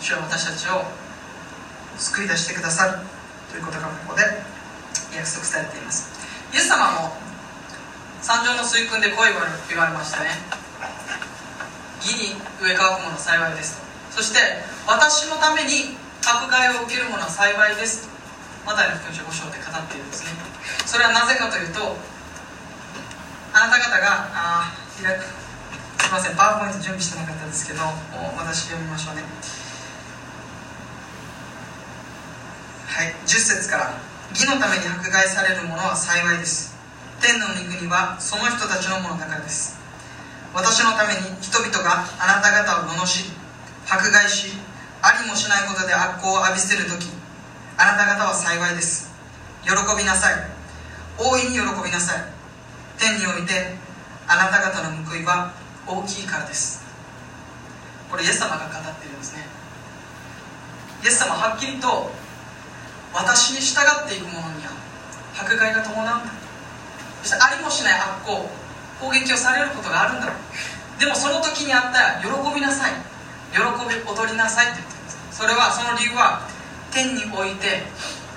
[0.00, 0.84] 主は私たちを
[1.98, 2.98] 救い出してくださる
[3.50, 4.22] ということがここで
[5.14, 6.10] 約束されています。
[6.52, 7.16] イエス様も
[8.22, 10.60] 三条の水訓でこう言われましたね。
[12.00, 14.38] 義に植え乾くもの幸いですそして
[14.86, 18.08] 私のために迫害を受けるものは幸いです
[18.66, 20.30] マタイの福音書5章で語っているんですね。
[20.86, 21.96] それはなぜかというと
[23.52, 27.82] あなた方があ開くすいませんパワーポイント準備してなかったですけど
[28.36, 29.22] 私読みましょうね。
[32.90, 33.94] はい10節から
[34.30, 36.74] 義のために迫害される者は幸いです。
[37.20, 39.78] 天の御国はその人たちのものだからです。
[40.54, 43.30] 私のために人々があなた方を罵り
[43.88, 44.52] 迫害し
[45.02, 47.09] ありもしないことで悪行を浴びせる時
[47.80, 49.08] あなた方は幸いです。
[49.64, 50.34] 喜びなさい。
[51.16, 52.24] 大いに喜びなさい。
[52.98, 53.72] 天において
[54.28, 55.54] あなた方の報いは
[55.86, 56.84] 大きいからです。
[58.10, 59.48] これイエス様が語っているんですね。
[61.04, 62.12] イエス様はっきりと
[63.14, 64.76] 私に従っていく者には
[65.40, 66.32] 迫害が伴うんだ。
[67.22, 68.50] そしてありもしない悪行
[69.00, 70.28] 攻撃をされることがあるんだ。
[70.98, 72.92] でもその時にあった喜びなさい。
[73.56, 73.64] 喜び
[74.04, 75.16] 踊りなさいって言ってるんです。
[75.32, 76.44] それはその理由は
[76.90, 77.82] 天において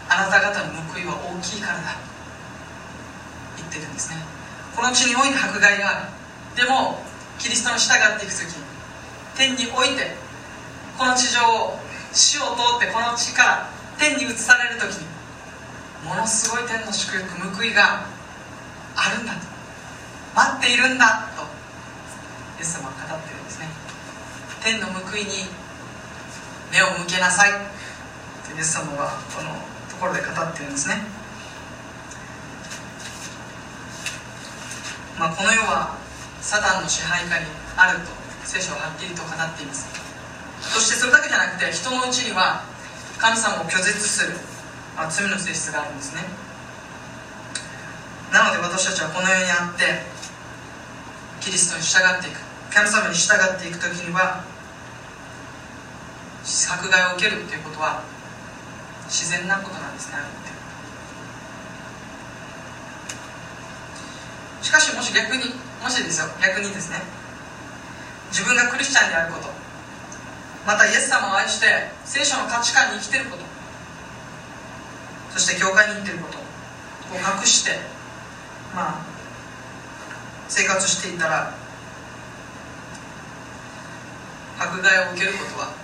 [0.10, 1.98] あなた方の報いは大きいからだ。
[3.58, 4.18] 言ってるんですね。
[4.76, 6.10] この地において迫害がある。
[6.56, 7.02] でも
[7.40, 8.46] キリストに従っていく時
[9.36, 10.16] 天において
[10.98, 11.80] この地上を
[12.14, 15.08] 死を通ってこの地から天に移される時に
[16.06, 18.06] ものすごい天の祝福報いが
[18.96, 19.40] あるんだと。
[20.36, 21.44] 待っているんだと
[22.60, 23.68] イエス様は語ってるんですね。
[24.64, 25.50] 天の報いに
[26.72, 27.52] 目を向けなさい。
[28.56, 29.50] イエス様はこの
[29.90, 30.96] ところで語ってるんですね、
[35.18, 35.98] まあ、この世は
[36.42, 37.46] サタンの支配下に
[37.78, 38.12] あると
[38.44, 39.88] 聖書ははっきりと語っています。
[40.62, 42.64] そしてそれだけじゃなくて人のうちには
[43.18, 44.38] 神様を拒絶する、
[44.96, 46.22] まあ、罪の性質があるんですね。
[48.32, 50.04] なので私たちはこの世にあって
[51.42, 52.40] キリストに従っていく。
[52.74, 54.44] 神様に従っていく時には
[56.44, 58.04] 迫害を受けるということは
[59.14, 60.18] 自然なことなんですね。
[64.64, 66.26] しかしもし逆にもしですよ。
[66.42, 66.98] 逆にですね。
[68.32, 69.54] 自分がクリスチャンであること。
[70.66, 73.44] またイエス様を愛して聖書の価値観に生きてること。
[75.34, 76.38] そして教会に行ってること。
[77.14, 77.78] を隠して
[78.74, 79.06] まあ
[80.48, 81.54] 生活していたら
[84.58, 85.76] 迫害を受けることは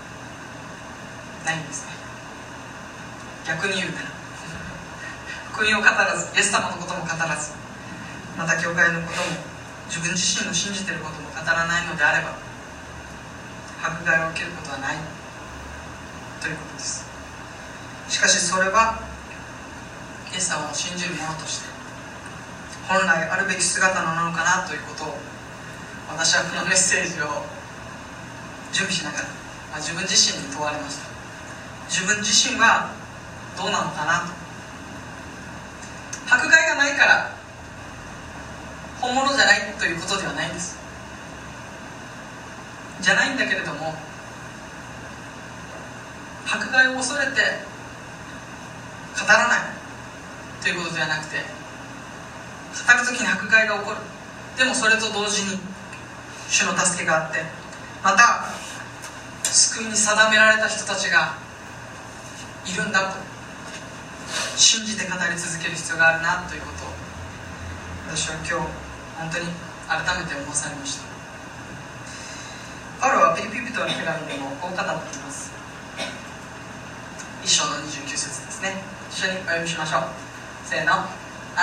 [1.45, 1.98] ないんですね。
[3.49, 4.13] 逆に言うなら
[5.49, 7.57] 福音を語らずイエス様のことも語らず
[8.37, 9.41] また教会のことも
[9.89, 12.37] 自分自身の信じていることも語らないのであれば
[13.81, 14.97] 迫害を受けることはない
[16.39, 17.09] ということです。
[18.07, 19.01] しかしそれは
[20.31, 21.69] イエス様を信じる者として
[22.87, 25.17] 本来あるべき姿なのかなということを
[26.09, 27.45] 私はこのメッセージを
[28.71, 29.23] 準備しながら、
[29.73, 31.09] まあ、自分自身に問われました。
[31.89, 32.98] 自分自身は
[33.57, 34.27] どうなのかな？
[36.27, 37.31] と迫害がないから
[39.01, 40.77] 本物じゃないということではないんです。
[43.01, 43.95] じゃないんだけれども
[46.45, 49.59] 迫害を恐れて語らない
[50.61, 51.43] ということではなくて語
[52.93, 53.97] る時に迫害が起こる。
[54.57, 55.59] でもそれと同時に
[56.49, 57.39] 主の助けがあって
[58.03, 58.49] また
[59.43, 61.37] 救いに定められた人たちが
[62.65, 63.28] いるんだと。
[64.59, 66.91] 信じて語り続ける必要があるなということを
[68.11, 68.51] 私は今日
[69.15, 69.47] 本当に
[69.87, 71.07] 改めて思わされました。
[72.99, 75.55] パウロはピリピリトの手紙でもこう語っています。
[77.39, 78.83] 一章の29節ですね。
[79.07, 80.11] 一緒にお読みしましょう。
[80.67, 80.91] せーの。
[80.91, 81.07] あ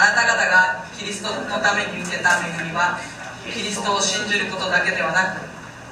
[0.01, 2.97] なた方がキリストのために受けた恵みは
[3.45, 5.45] キリストを信じることだけではなく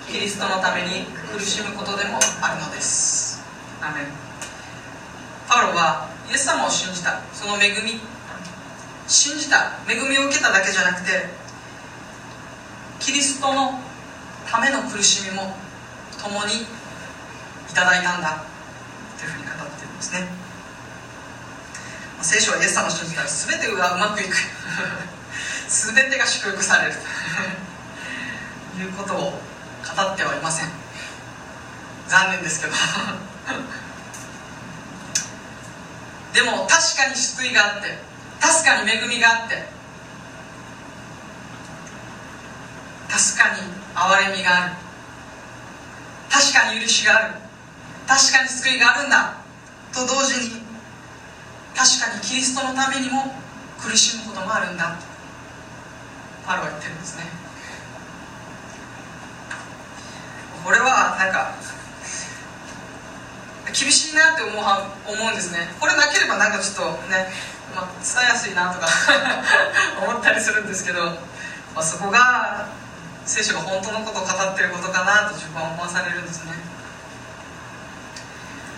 [0.08, 3.44] キリストのために苦しむことでもあるのです。
[3.82, 4.06] アメン。
[5.46, 7.20] パウロはイエス様を信じた。
[7.32, 8.00] その恵み。
[9.06, 9.78] 信じた。
[9.88, 11.44] 恵みを受けただけじゃなくて
[13.04, 13.78] キリストの
[14.50, 15.54] ための苦しみも
[16.22, 18.44] 共にいただいたんだ。
[19.18, 20.26] というふうに語っているんですね。
[22.22, 24.34] 聖書はイエス様を信じたら全てがうまくいく。
[25.68, 26.94] 全てが祝福される。
[28.74, 29.18] と いうことを
[29.96, 30.70] 語ってはいません。
[32.08, 32.72] 残念ですけど。
[36.34, 37.96] でも確かに救いがあって
[38.40, 39.74] 確かに恵みがあって
[43.08, 43.62] 確かに
[43.94, 44.72] 憐れみがある。
[46.28, 47.34] 確かに許しがある。
[48.08, 49.36] 確かに救いがあるんだ。
[49.92, 50.50] と同時に
[51.76, 53.36] 確かにキリストのためにも
[53.78, 54.96] 苦しむこともあるんだ。
[54.96, 55.04] と
[56.44, 57.24] パロは言ってるんですね。
[60.64, 61.54] これはなんか
[63.74, 65.66] 厳しいなって思うは思うんですね。
[65.80, 67.26] これなければなんかちょっとね、
[67.74, 68.86] まあ、伝えやすいなとか
[70.06, 71.04] 思ったりするんですけど、
[71.74, 72.68] まあ、そこが
[73.26, 76.52] 聖書が本当のことを語ってることかなと自分は思わされるんですね。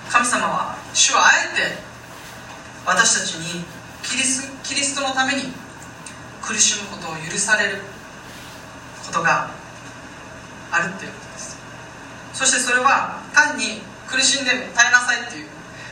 [0.08, 1.78] 神様は主はあえて
[2.86, 3.64] 私たちに
[4.02, 5.52] キリスキリストのために
[6.40, 7.82] 苦しむことを許される
[9.04, 9.50] ことが
[10.70, 11.58] あるっていうことです。
[12.32, 15.46] そしてそれは単に苦しんで耐えなさいっていう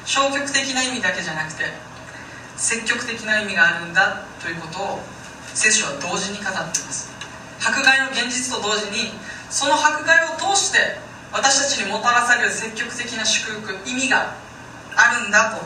[0.05, 1.65] 消極的な意味だけじゃなくて
[2.57, 5.01] 積極的な意味があるんだということを
[5.55, 7.11] 聖書は同時に語っています。
[7.61, 9.11] 迫害の現実と同時に
[9.51, 10.99] その迫害を通して
[11.33, 14.35] 私たちにもたらされる積極的な祝福意味が
[14.95, 15.65] あるんだと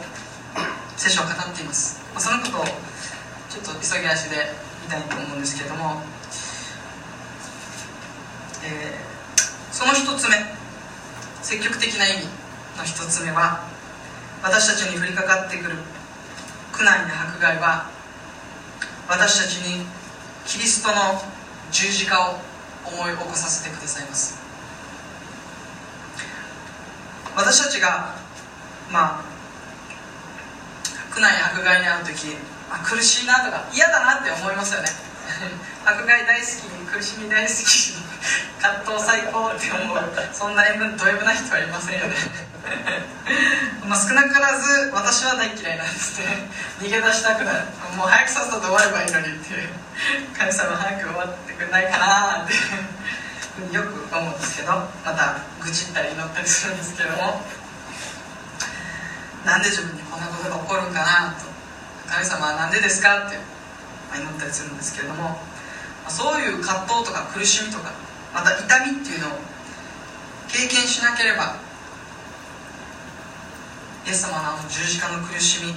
[0.97, 2.01] 聖書は語っています。
[2.17, 4.53] そのことをちょっと急ぎ足で
[4.85, 6.03] 見たいと思うんですけれども、
[8.65, 10.37] えー、その一つ目
[11.43, 12.38] 積極的な意味。
[12.79, 13.67] の一つ目は
[14.43, 15.77] 私たちに降りかかってくる
[16.73, 17.91] 苦難や迫害は
[19.09, 19.85] 私たちに
[20.47, 21.21] キリストの
[21.73, 22.39] 十字架を
[22.87, 24.39] 思い起こさせてくださいます。
[27.37, 28.15] 私たちが
[28.91, 29.25] まあ
[31.11, 32.37] 苦難や迫害に遭う時
[32.71, 34.89] あ苦しいなとか嫌だなって思いますよね。
[35.85, 36.53] 迫害大好き
[36.97, 38.09] 苦しみ大好き
[38.61, 39.99] 葛藤最高って思う
[40.33, 42.17] そんなド M な人はいませんよね。
[43.87, 46.27] まあ少なからず私は大嫌いなんですね。
[46.81, 47.65] 逃げ出したくなる
[47.97, 49.69] もう早くさっさと終わればいいのにっていう
[50.37, 52.55] 神様早く終わってくれないかなって
[53.75, 54.73] よく思うんですけど
[55.05, 57.43] また愚痴ったり祈ったりするんですけども。
[59.45, 61.47] なんで自分にこんなことが起こるんかなと。
[62.13, 63.39] 神様は何でですかって
[64.15, 65.41] 祈ったりするんですけれども。
[66.09, 67.93] そういう葛藤とか苦しみとか
[68.33, 69.31] また痛みっていうのを
[70.49, 71.57] 経験しなければ
[74.07, 75.75] イエス様のあの十字架の苦しみ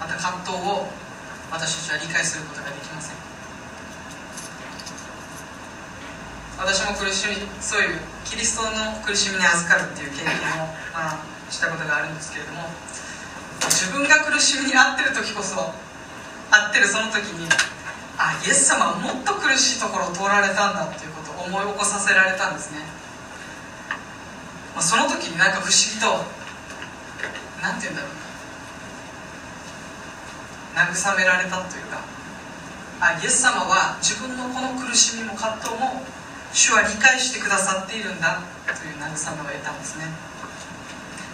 [0.00, 0.88] また葛藤を
[1.50, 3.16] 私たちは理解することができません。
[6.58, 11.18] 私も苦しみそういうキリストの苦しみに預かるっていう経験を、あ、
[11.50, 12.62] したことがあるんですけれども
[13.68, 17.48] 自分が苦しみに遭ってる時こそ遭ってるその時に
[18.18, 22.78] あイエス様はもっと苦しいところを通られたんだっていうことを思い起こさせられたんですね、
[24.74, 26.22] まあ、その時になんか不思議と
[27.64, 28.12] 何て言うんだろう。
[30.76, 32.04] 慰められたというか。
[33.00, 36.04] あイエス様は自分のこの苦しみも葛藤も
[36.52, 40.04] 主は理解してくださっているんだという慰めを得たんですね。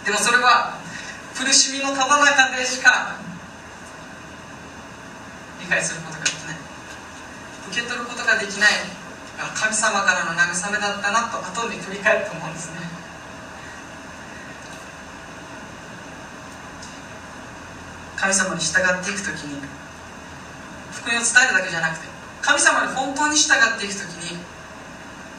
[0.05, 0.79] でもそれは
[1.35, 3.19] 苦しみのただ中でしか
[5.59, 6.55] 理解することができない。
[7.69, 8.71] 受け取ることができない。
[9.55, 13.00] 神様からの慰めだったなと後に振り返って思うんですね。
[18.21, 19.57] 神様に従っていく時に
[20.93, 22.05] 福音を伝えるだけじゃなくて
[22.45, 24.37] 神様に本当に従っていく時に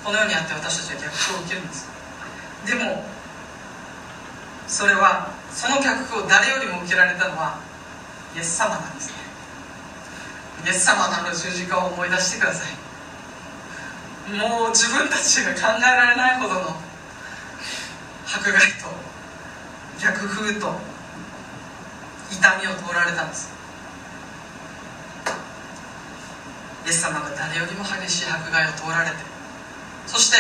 [0.03, 1.87] この世にあって私たちは逆風を受けるんです。
[2.67, 3.07] でも
[4.67, 7.61] それはその逆風を誰よりも受けられたのは
[8.35, 9.15] イエス様なんですね。
[10.67, 12.75] イエス様のの十字架を思い出してください。
[14.35, 16.77] もう自分たちが考えられないほどの
[18.27, 18.91] 迫害と
[20.01, 20.92] 逆風と
[22.33, 23.63] 痛みを通られたんです。
[26.85, 29.17] イエス様が誰よりも激しい迫害を通られて
[30.07, 30.37] そして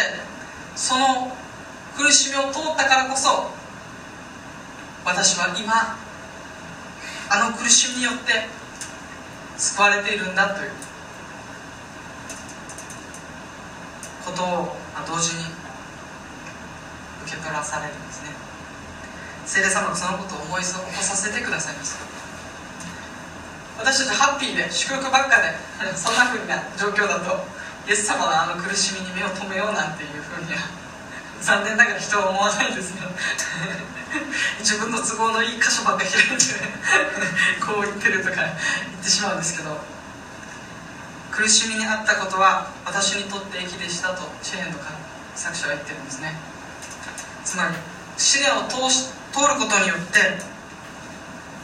[0.75, 1.37] その
[1.97, 3.51] 苦しみを通ったからこそ
[5.05, 5.97] 私は今
[7.31, 8.49] あの苦しみによって
[9.57, 10.71] 救われているんだという
[14.25, 14.77] ことを
[15.07, 15.45] 同時に
[17.25, 18.52] 受け取らされるんですね。
[19.53, 22.01] 聖霊様がそのことを思い起こさせてくださいます。
[23.77, 25.53] 私たちハッピーで祝福ばっかで
[25.93, 27.37] そんなふうな状況だと
[27.85, 30.73] イエス様のあの苦しみに目を留めようなんていうふうには
[31.45, 33.05] 残念ながら人は思わないんですね
[34.65, 36.57] 自分の都合のいい箇所ばっか開いて
[37.61, 39.77] こう言ってるとか言ってしまうんですけど
[41.33, 44.79] 苦しみにあったことは私にとって益でしたとシェヘンの
[45.35, 46.39] 作者は言ってるんですね。
[47.45, 47.75] つまり
[48.17, 50.19] 試練を通し通ることによって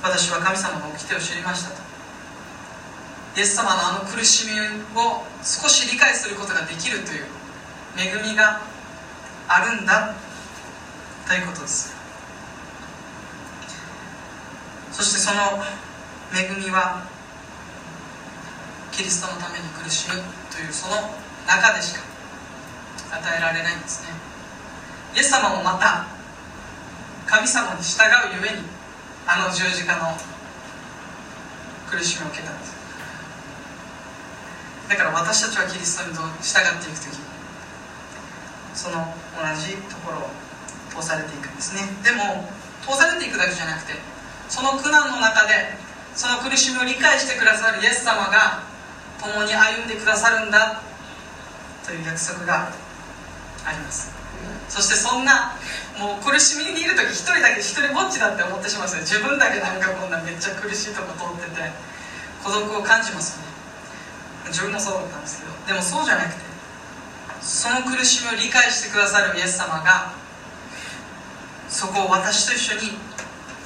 [0.03, 1.89] 私は神様の掟を知りましたと。
[3.37, 4.59] イエス様のあの苦しみ
[4.99, 7.27] を少し理解することができるという
[7.97, 8.63] 恵みが
[9.47, 10.15] あるんだ
[11.27, 11.95] ということです。
[14.93, 15.63] そしてその
[16.35, 17.07] 恵みは
[18.91, 20.15] キリストのために苦しむ
[20.51, 20.97] というその
[21.47, 22.03] 中でしか
[23.13, 24.09] 与えられないんですね。
[25.15, 26.18] イエス様もまた
[27.29, 28.65] 神様に従うゆえに
[29.27, 30.17] あの十字架の
[31.87, 32.73] 苦しみを受けたんです。
[34.89, 37.21] だから私たちはキリストに従っていく時
[38.73, 40.31] その同じところを
[41.03, 41.83] 通されていくんですね。
[42.03, 42.49] でも
[42.81, 43.93] 通されていくだけじゃなくて
[44.49, 45.77] その苦難の中で
[46.15, 48.63] その苦しみを理解してくださるイエス様が
[49.21, 50.81] 共に歩んでくださるんだ
[51.85, 52.73] という約束が
[53.67, 54.18] あります。
[54.69, 55.57] そしてそんな
[55.99, 59.21] もう苦しみにいる時一人だけ一人ぼっちだって思ってしまうんですよ。
[59.21, 61.73] 自分だけなんかこんなめっちゃ苦しいとこ通ってて
[62.45, 63.45] 孤独を感じますね。
[64.49, 65.53] 自分もそうだったんですけど。
[65.67, 66.41] でもそうじゃなくて
[67.41, 70.13] その苦しみを理解してくださるイエス様が
[71.69, 72.81] そこを私と一緒に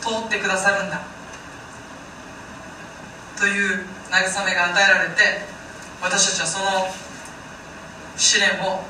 [0.00, 1.03] 通ってくださるんだ。
[3.38, 5.46] という慰めが与えられて
[6.00, 6.94] 私たちはその
[8.16, 8.84] 試練を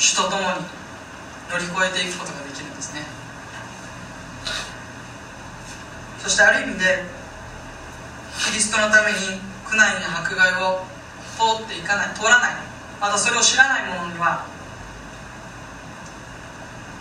[0.00, 0.40] 主と共に
[1.52, 3.04] 乗り越えていくことができるんですね。
[6.18, 7.04] そしてある意味で
[8.46, 9.18] キリストのために
[9.68, 10.86] 苦難や迫害を
[11.36, 12.54] 通っていかない通らない。
[12.98, 14.46] またそれを知らない者には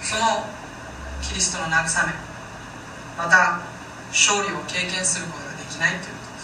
[0.01, 0.45] その
[1.21, 2.13] キリストの慰め
[3.17, 3.61] また
[4.09, 6.39] 勝利を経験することができないということで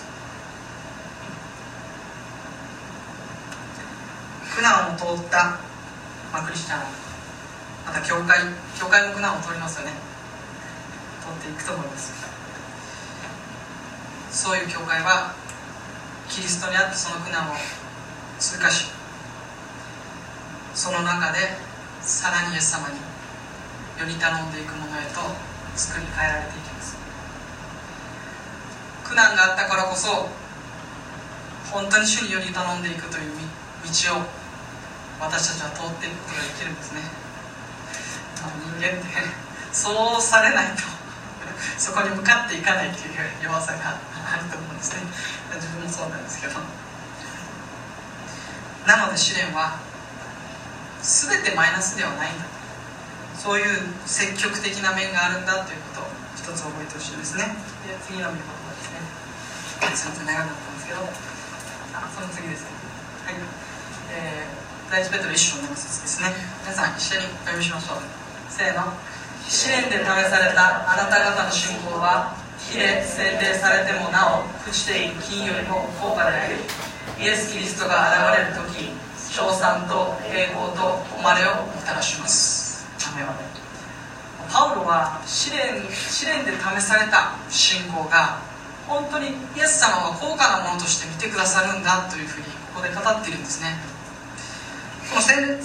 [4.51, 4.55] す。
[4.55, 5.64] 苦難を通った、
[6.35, 6.83] まあ、クリスチャン。
[7.87, 8.35] また教会
[8.75, 9.93] 教会も苦難を通りますよね。
[11.23, 12.11] 通っていくと思います。
[14.31, 15.33] そういう教会は
[16.27, 17.55] キリストにあってその苦難を
[18.37, 18.91] 通過し
[20.73, 21.39] その中で
[22.01, 22.99] さらにイエス様に
[23.97, 25.21] より頼んでいくものへと
[25.77, 26.97] 作り変えられていきます。
[29.05, 30.27] 苦難があったからこそ
[31.71, 33.31] 本当に主により頼んでいくという
[33.85, 34.44] 道を
[35.19, 37.01] 私たちは通っていくことができるんですね。
[38.45, 39.07] 人間って
[39.71, 40.83] そうされないと
[41.77, 45.01] そこに向かっていかないっていう弱さがあると思うんですね。
[45.55, 46.59] 自分もそうなんですけど。
[48.85, 49.79] なので試練は
[51.01, 52.45] 全てマイナスではないんだ。
[53.35, 53.65] そういう
[54.05, 57.55] 積極的な面があるんだということを一つ覚えてほしいですね。
[57.87, 58.99] で次の見言葉ですね。
[59.95, 61.01] すみません長かったんですけど。
[61.95, 62.67] あその次ですね。
[63.25, 63.35] はい、
[64.11, 66.29] えー第一ペトロ一章の節ですね。
[66.61, 68.05] 皆さん一緒にお読みしましょう。
[68.53, 68.93] せーの。
[69.49, 76.55] 試練で試されたあなた方の信仰は火で洗礼されてもなお朽ちていく金よりも高価であり
[77.17, 82.85] イエス・キリストが現れる時称賛と栄光と誉れをもたらします。
[84.53, 88.39] パウロは試練試練で試された信仰が
[88.87, 93.94] 本当にイエス様は高価なものとして見てくださるんだというふうにここで語っているんですね。
[95.09, 95.55] この精霊っ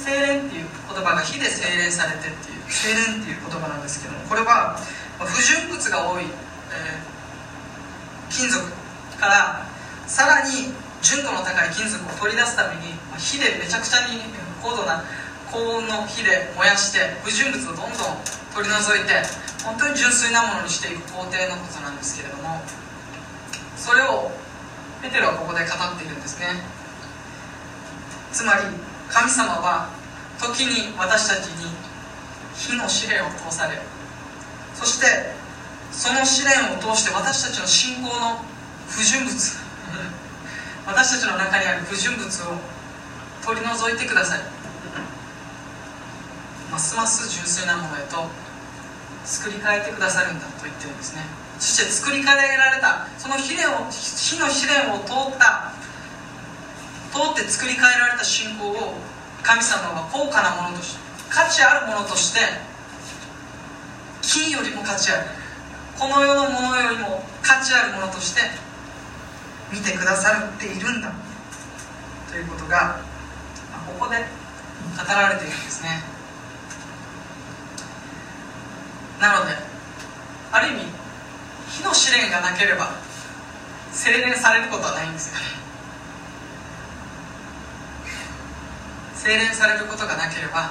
[0.48, 4.78] ていう言葉が火で精霊されてっていう精霊っていう言葉なんですけどもこれは
[5.18, 6.30] 不純物が多い、えー、
[8.30, 8.64] 金属
[9.18, 9.66] から
[10.06, 10.72] さらに
[11.02, 14.20] 純度の高い金属を取り出すために火でめちゃくちゃに
[14.62, 15.02] 高度な
[15.50, 18.20] 高温の火で燃やして不純物をどんどん
[18.54, 19.24] 取り除いて
[19.64, 22.60] 本当に純粋なものにしていく工程のことなんですけれども
[23.76, 24.30] それを
[25.02, 26.60] ペテロはここで語っているんですね。
[28.32, 28.62] つまり
[29.10, 29.90] 神様は
[30.38, 31.66] 時に私たちに
[32.54, 33.78] 火の試練を通され
[34.74, 35.34] そして
[35.90, 38.44] その試練を通して私たちの信仰の
[38.88, 39.34] 不純物
[40.86, 42.60] 私たちの中にある不純物を
[43.44, 44.40] 取り除いてください。
[46.70, 48.30] ますます純粋なものへと
[49.24, 51.24] 作り変えてくださるんだと言ってるんですね。
[51.58, 55.72] そして作り変えられたその火を火の試練を通った
[57.12, 58.94] 通って作り変えられた信仰を
[59.42, 62.40] 神様は高価なものとして価値あるものとして
[64.22, 65.26] 金よりも価値ある。
[65.98, 68.40] この世のものよりも価値あるものとして
[69.72, 71.12] 見てくださっているんだ。
[72.30, 73.00] ということが
[73.86, 76.02] ここで語られているんですね。
[79.20, 79.52] なので
[80.52, 80.86] ある意味
[81.68, 82.92] 火の試練がなければ
[83.92, 85.59] 精錬されることはないんですよね。
[89.20, 90.70] 精錬されることがなければ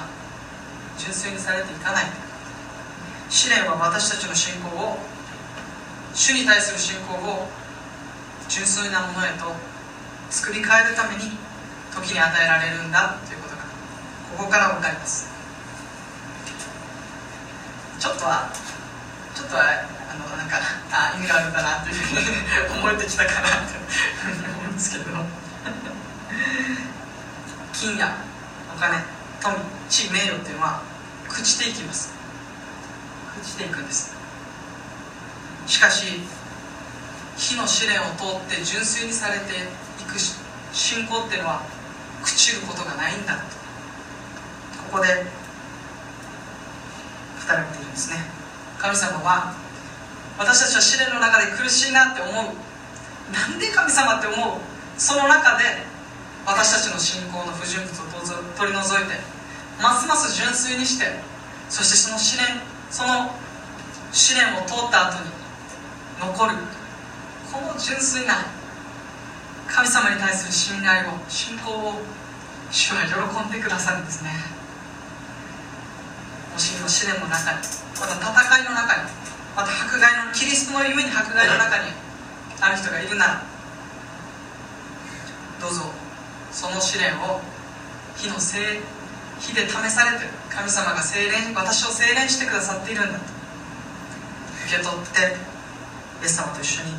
[0.98, 2.04] 純粋にされていかない。
[3.30, 4.98] 試練は私たちの信仰を
[6.12, 7.46] 主に対する信仰を
[8.48, 9.54] 純粋なものへと
[10.30, 11.30] 作り変えるために
[11.94, 13.62] 時に与えられるんだということが
[14.36, 15.30] ここから分かります。
[18.00, 18.50] ちょっとは
[19.32, 19.62] ちょっとは
[20.10, 20.58] あのなんか
[20.90, 23.78] あ意味があるんだなというふうに思えてきたかなと
[24.58, 25.04] 思うんですけど
[27.72, 28.29] 金や
[28.80, 29.04] 金
[29.42, 29.54] 富
[29.90, 30.80] 地名誉っていうのは
[31.28, 32.14] 朽ちていきます。
[33.36, 34.16] 朽ちていくんです。
[35.66, 36.22] しかし
[37.36, 39.68] 火の試練を通って純粋にされて
[40.00, 40.18] いく
[40.72, 41.60] 信仰っていうのは
[42.24, 43.42] 朽ちることがないんだと
[44.90, 45.12] ここで語
[47.52, 48.16] られているんですね。
[48.78, 49.54] 神様は
[50.38, 52.34] 私たちは試練の中で苦しいなって思う。
[53.32, 54.38] なんで神様って思う？
[54.96, 55.64] その中で
[56.46, 57.94] 私たちの信仰の不純物を
[58.26, 59.14] 取り除いて
[59.80, 61.06] ますます純粋にして
[61.68, 62.60] そしてその試練
[62.90, 63.30] その
[64.12, 65.30] 試練を通った後に
[66.20, 66.56] 残る
[67.52, 68.34] この純粋な
[69.66, 71.94] 神様に対する信頼を信仰を
[72.70, 74.30] 主は喜んでくださるんですね。
[76.52, 77.58] もしの試練の中に
[77.98, 79.10] また戦いの中に
[79.56, 81.90] また迫害のキリストのゆえに迫害の中に
[82.60, 83.42] ある人がいるなら
[85.60, 85.82] どうぞ
[86.52, 87.40] その試練を
[88.20, 88.58] 火のせ
[89.40, 93.24] 火で試されて神様が精錬私を精錬してくださっているんだと。
[94.66, 95.36] 受け取って
[96.22, 96.92] イエス様と一緒に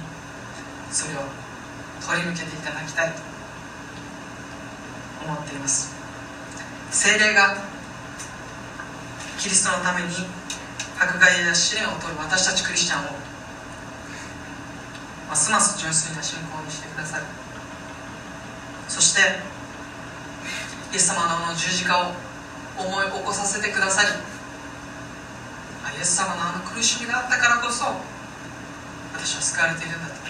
[0.89, 1.21] それを
[2.01, 3.31] 取り抜けていただきたいと。
[5.23, 5.93] 思っています。
[6.89, 7.55] 精霊が
[9.37, 10.07] キリストのために
[10.99, 13.09] 迫害や試練を取る私たちクリスチャンを
[15.29, 17.23] ますます純粋な信仰にしてくださる。
[18.87, 19.21] そして
[20.91, 22.11] イエス様のあの十字架を
[22.77, 24.09] 思い起こさせてくださり
[25.97, 27.85] イエス様のあの苦しみがあったからこそ
[29.13, 30.21] 私は救われているんだと。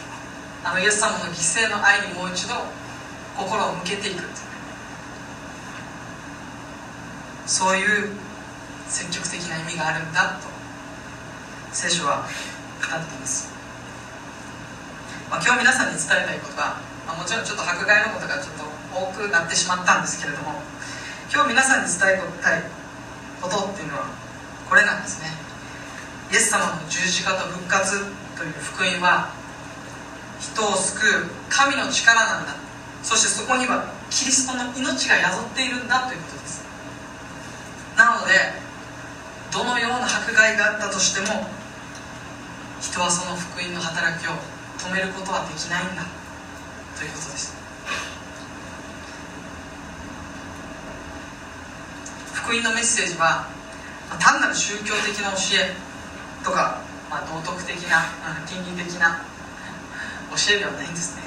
[0.63, 2.53] あのイエス様の犠牲の愛にもう一度
[3.35, 4.23] 心を向けていく。
[7.51, 8.09] そういう
[8.87, 10.47] 積極的な意味があるんだと
[11.73, 12.23] 聖書は
[12.79, 13.51] 語っています、
[15.29, 20.61] まあ、今日皆さんに伝えたいことは、まあ、もちろんちょっと迫害のことがちょっと多くなってしまったんですけれども
[21.33, 22.63] 今日皆さんに伝えたい
[23.41, 24.05] ことっていうのは
[24.69, 25.31] これなんですね。
[26.31, 28.05] イエス様の十字架と復活
[28.37, 29.33] という福音は
[30.39, 32.55] 人を救う神の力なんだ。
[33.03, 36.63] そしてそこにはキリストの命が宿っているんだということです。
[37.97, 38.33] なので
[39.51, 41.47] どのような迫害があったとしても
[42.79, 44.31] 人はその福音の働きを
[44.79, 46.03] 止めることはできないんだ
[46.97, 47.55] ということです。
[52.51, 53.47] 福音のメッセージは
[54.19, 55.71] 単なる宗教的な教え
[56.43, 58.03] とか、まあ、道徳的な
[58.43, 59.23] 倫理的な
[60.35, 61.23] 教えではないんですね。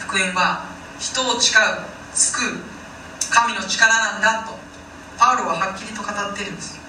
[0.00, 0.64] 福音は
[0.98, 1.60] 人を誓う
[2.16, 2.64] 救う
[3.28, 4.56] 神の力なんだと
[5.18, 6.80] パウロははっきりと語っているんです。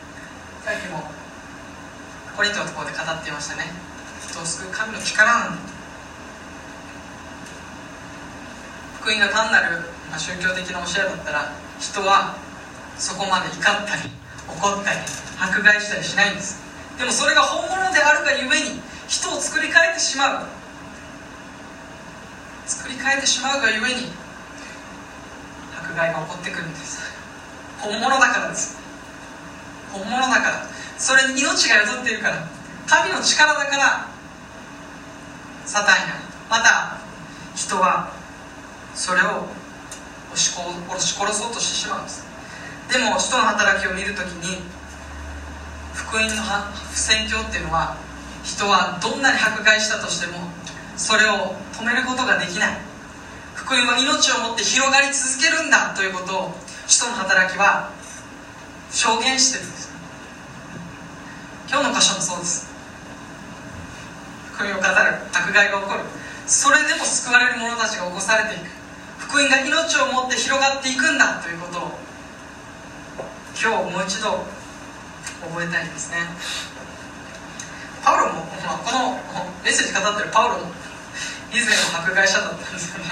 [0.63, 1.11] さっきも
[2.37, 3.67] コリントのところで語っていましたね。
[4.31, 5.59] 人を救う神の力なんだと。
[9.03, 9.83] 福音が単なる、
[10.15, 12.46] 宗教的な教えだったら人は
[12.97, 14.09] そこまで怒ったり
[14.47, 14.99] 怒ったり
[15.39, 16.59] 迫害したりしないんです。
[16.97, 20.47] でもそれが本物であるがゆえに人を作り変えてしまう。
[22.65, 24.11] 作り変えてしまうがゆえに
[25.77, 26.99] 迫害が起こってくるんです。
[27.79, 28.77] 本物だからです。
[29.93, 30.67] 本物だから。
[30.97, 32.47] それに命が宿っているから。
[32.87, 34.07] 神の力だから
[35.65, 36.15] サタンや
[36.49, 36.97] また
[37.53, 38.13] 人は
[38.95, 39.45] それを
[40.33, 42.26] 押し殺そうとしてしまうんです。
[42.91, 44.61] でも人の働きを見るときに
[45.93, 46.43] 福音の
[46.91, 47.97] 不宣教っていうのは
[48.43, 50.39] 人はどんなに迫害したとしても
[50.95, 52.77] それを止めることができない。
[53.55, 56.55] 福音は命をもって広がり続けるんだということを
[56.87, 57.91] 使徒の働きは
[58.89, 59.91] 証言してるんです。
[61.69, 62.71] 今日の箇所もそうです。
[64.53, 64.87] 福音を語る。
[65.33, 65.99] 迫害が起こる。
[66.47, 68.71] それでも救われる者たちが起こされていく。
[69.19, 71.99] 福音が命をもって広がっていくんだということを
[73.57, 74.45] 今日もう一度
[75.41, 76.17] 覚えたいんですね。
[78.05, 79.17] パウロも、まあ、この
[79.65, 80.71] メッセージ語ってるパウロも
[81.49, 83.09] 以前の迫害者だったんですよね。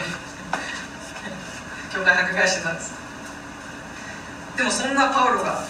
[1.92, 2.94] 教会迫害してたんです。
[4.56, 5.66] でもそんなパウロが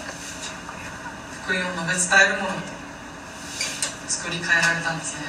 [1.42, 2.60] 福音を述べ伝えるものに
[4.06, 5.24] 作り変えられたんですね。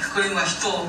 [0.00, 0.88] 福音は人を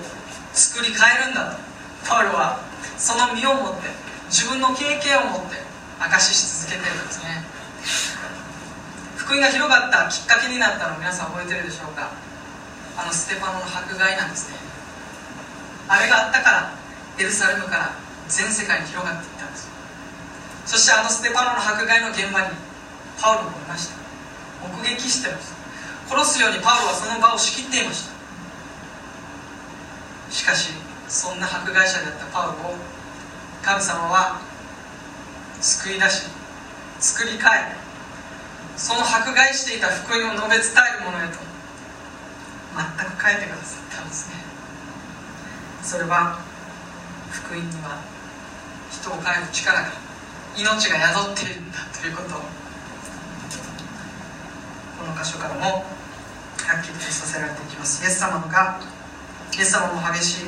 [0.54, 1.60] 作り変えるんだと。
[2.08, 2.64] パウロは
[2.98, 3.90] その身をもって
[4.30, 5.65] 自分の経験を持って
[6.00, 7.44] 証しし続けてるんですね。
[9.18, 12.12] 福音が広がったきっかけになったのを皆さん覚えてるでしょうか？
[12.98, 14.58] あのステパノの迫害なんですね。
[15.88, 16.72] あれがあったから
[17.20, 17.96] エルサレムから
[18.28, 19.70] 全世界に広がっていったんです。
[20.66, 22.48] そしてあのステパノの迫害の現場に
[23.22, 23.98] パウロもいました。
[24.62, 25.50] 目撃してまし
[26.10, 28.16] た殺すようにパウロはその場を仕切っていました。
[30.32, 30.74] しかし
[31.08, 32.76] そんな迫害者であったパウロを
[33.62, 34.42] 神様は
[35.66, 36.28] 救い出し
[37.00, 37.42] 作り変え
[38.78, 40.62] その迫害していた福音を述べ伝
[40.94, 41.40] えるものへと
[42.78, 44.36] 全く変えてくださったんですね。
[45.82, 46.40] それは
[47.32, 47.98] 福音には
[48.92, 49.88] 人を変える力が
[50.56, 52.40] 命が宿っているんだということを
[55.00, 55.82] この箇所からもは
[56.80, 58.04] っきりとさせられていきます。
[58.04, 58.80] イエス様が
[59.58, 60.46] イエス様も激しい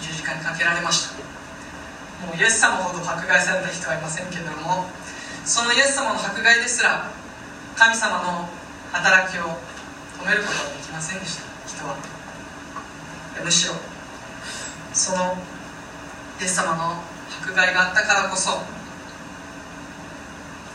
[0.00, 1.31] 十字架にかけられました。
[2.26, 4.86] もうイエス様ほど迫害された人はいませんけれども
[5.44, 7.10] そのイエス様の迫害ですら
[7.76, 8.48] 神様の
[8.92, 9.58] 働きを
[10.20, 11.96] 止めることはできませんでした人は。
[13.42, 13.74] むしろ
[14.92, 15.36] その
[16.40, 17.02] イエス様の
[17.42, 18.62] 迫害があったからこそ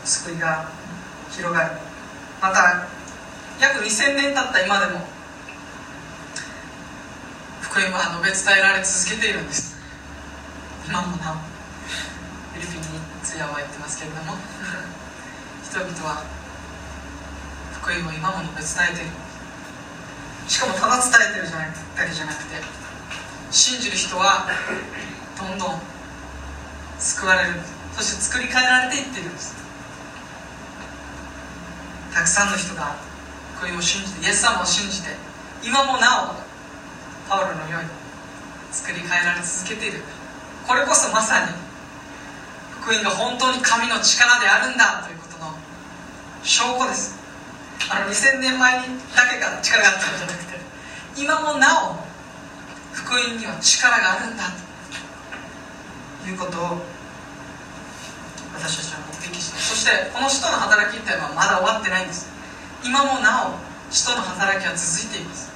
[0.04, 0.68] 救いが
[1.30, 1.72] 広がる。
[2.42, 2.86] また
[3.60, 5.06] 約2000年経った今でも
[7.62, 9.77] 福音は述べ伝えられ続けているんです。
[10.88, 14.38] 今もなおフィリピンに通夜は言ってますけれども
[15.60, 16.24] 人々は
[17.74, 19.10] 福音を今も述べ伝えてる。
[20.48, 22.62] しかもただ伝えてるじゃなだけじゃなくて
[23.50, 24.48] 信じる人は
[25.36, 25.82] どんどん
[26.98, 27.60] 救われる。
[27.94, 29.56] そして作り変えられていってるんです。
[32.14, 32.96] たくさんの人が
[33.58, 35.14] 福音を信じてイエス様を信じて
[35.62, 37.90] 今もなおパウロのように
[38.72, 40.02] 作り変えられ続けている。
[40.68, 41.52] これこそまさに
[42.82, 45.54] 福音が本当に神の力であるんだということの
[46.44, 47.16] 証拠です。
[47.88, 50.58] あの2000年前にだけが力があったんじゃなくて。
[51.16, 51.96] 今もなお
[52.92, 54.44] 福音には力があるんだ
[56.22, 56.84] ということを
[58.54, 62.28] 私たちは目的してそしてこの使徒の働きっていうのはまだ終わってないんです。
[62.84, 63.58] 今もなお
[63.90, 65.50] 使徒の働きは続いています。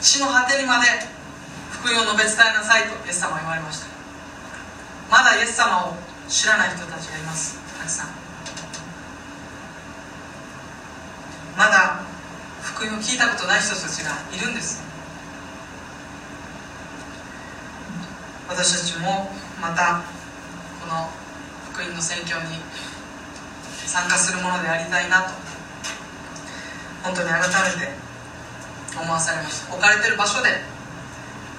[0.00, 0.86] 地の果てにまで
[1.80, 3.86] 福音を述べ伝えなさいとイエス様は言われました。
[5.10, 5.94] まだイエス様を
[6.28, 7.56] 知らない人たちがいます。
[7.78, 8.08] たくさん。
[11.56, 12.02] まだ
[12.62, 14.82] 福音を聞いたことない人たちがいるんです。
[18.48, 20.02] 私たちもまた
[20.80, 21.10] この
[21.72, 22.58] 福音の宣教に
[23.86, 25.30] 参加するものでありたいなと。
[27.04, 27.92] 本当に改めて
[29.00, 29.72] 思わされました。
[29.72, 30.77] 置かれてる場所で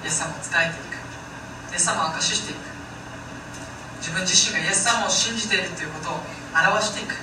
[0.04, 0.95] イエス様を伝えていく。
[1.74, 2.60] イエス様を証ししていく。
[4.00, 6.20] 自分自身がイエス様を信じているということを
[6.56, 7.16] 表していく。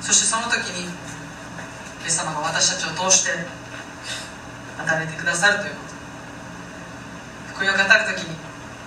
[0.00, 3.30] そしてその時にイエス様が私たちを通して
[4.76, 5.92] 働いてくださるということ。
[7.54, 8.36] 福音を語る時に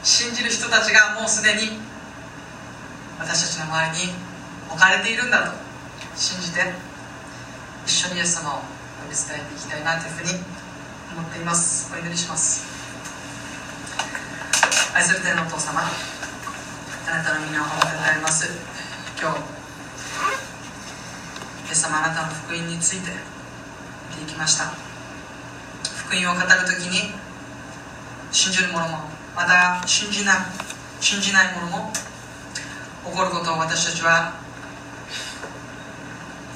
[0.03, 1.79] 信じる人たちがもうすでに
[3.17, 4.13] 私たちの周りに
[4.69, 5.57] 置かれているんだと
[6.15, 6.73] 信じて
[7.85, 8.74] 一緒にイエス様を
[9.05, 10.33] 呼び伝えていきたいなというふうに
[11.13, 11.93] 思っています。
[11.93, 12.65] お祈りします。
[14.95, 15.85] 愛する天のお父様あ
[17.17, 18.49] なたの皆を褒めたえます。
[19.21, 19.37] 今日
[21.69, 23.11] イエス様あなたの福音について
[24.09, 24.73] 見ていきました。
[26.07, 27.13] 福音を語る時に
[28.31, 30.37] 信じる者もまた信じない
[30.99, 31.91] 信じない者も
[33.05, 34.33] 起こることを私たちは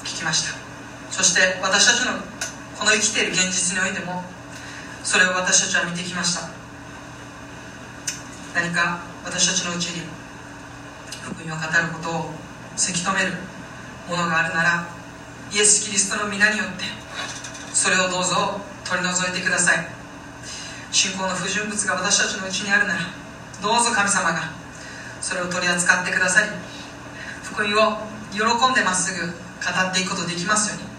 [0.02, 0.59] 聞きました。
[1.10, 2.20] そして私たちの
[2.78, 4.24] この生きている現実においても
[5.02, 6.48] それを私たちは見てきました。
[8.54, 10.02] 何か私たちのうちに
[11.22, 12.30] 福音を語ることを
[12.76, 13.32] せき止める
[14.08, 14.88] ものがあるなら
[15.52, 16.84] イエス・キリストの皆によって
[17.72, 19.86] それをどうぞ取り除いてください。
[20.90, 23.00] 信仰の不純物が私たちのうちにあるなら
[23.62, 24.50] どうぞ神様が
[25.20, 26.48] それを取り扱ってくださり
[27.44, 27.98] 福音を
[28.32, 30.89] 喜んでまっすぐ語っていくことできますように。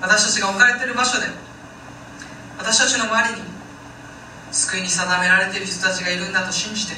[0.00, 1.26] 私たちが置かれている場所で
[2.58, 3.48] 私たちの周りに
[4.52, 6.94] 救いに定められている人たちがいるんだと信じて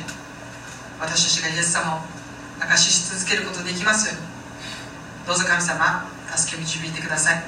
[1.01, 2.01] 私たちがイエス様を
[2.61, 7.42] 証しし続けることできますようにどうぞ神様助け導いてください。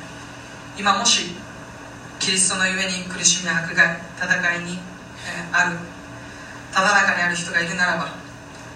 [0.78, 1.36] 今もし
[2.18, 4.78] キリストのゆえに苦しみや迫害戦いに、え、
[5.52, 5.76] ある
[6.72, 8.08] ただ中にある人がいるならば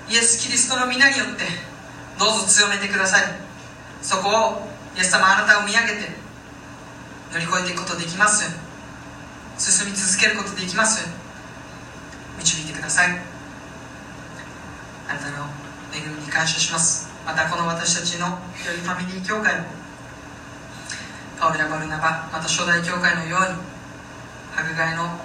[0.09, 1.45] イエス・キリストの皆によって
[2.19, 3.23] どうぞ強めてください。
[4.03, 6.26] そこをイエス様あなたを見上げて
[7.37, 8.49] 乗り越えていくことできます。
[9.61, 11.05] 進み続けることできます。
[12.39, 13.21] 導いてください。
[15.07, 15.45] あなたの
[15.93, 17.13] 恵みに感謝します。
[17.27, 19.67] またこの私たちの良いファミリー教会も
[21.39, 23.61] パウルやバルナバまた初代教会のように
[24.57, 25.21] 迫害の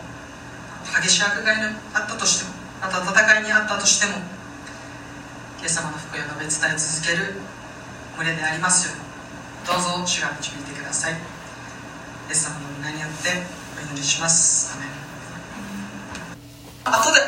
[1.00, 2.52] 激しい迫害のあったとしても
[2.82, 4.20] また戦いにあったとしても
[5.62, 7.40] イエス様の福音を述べ伝え続ける
[8.18, 9.02] 群れでありますように。
[9.64, 11.31] どうぞ主が導いてください。
[12.32, 13.28] イエス様の皆によって
[13.76, 14.72] お祈りします。
[14.78, 14.88] アメン。
[16.96, 17.20] 後で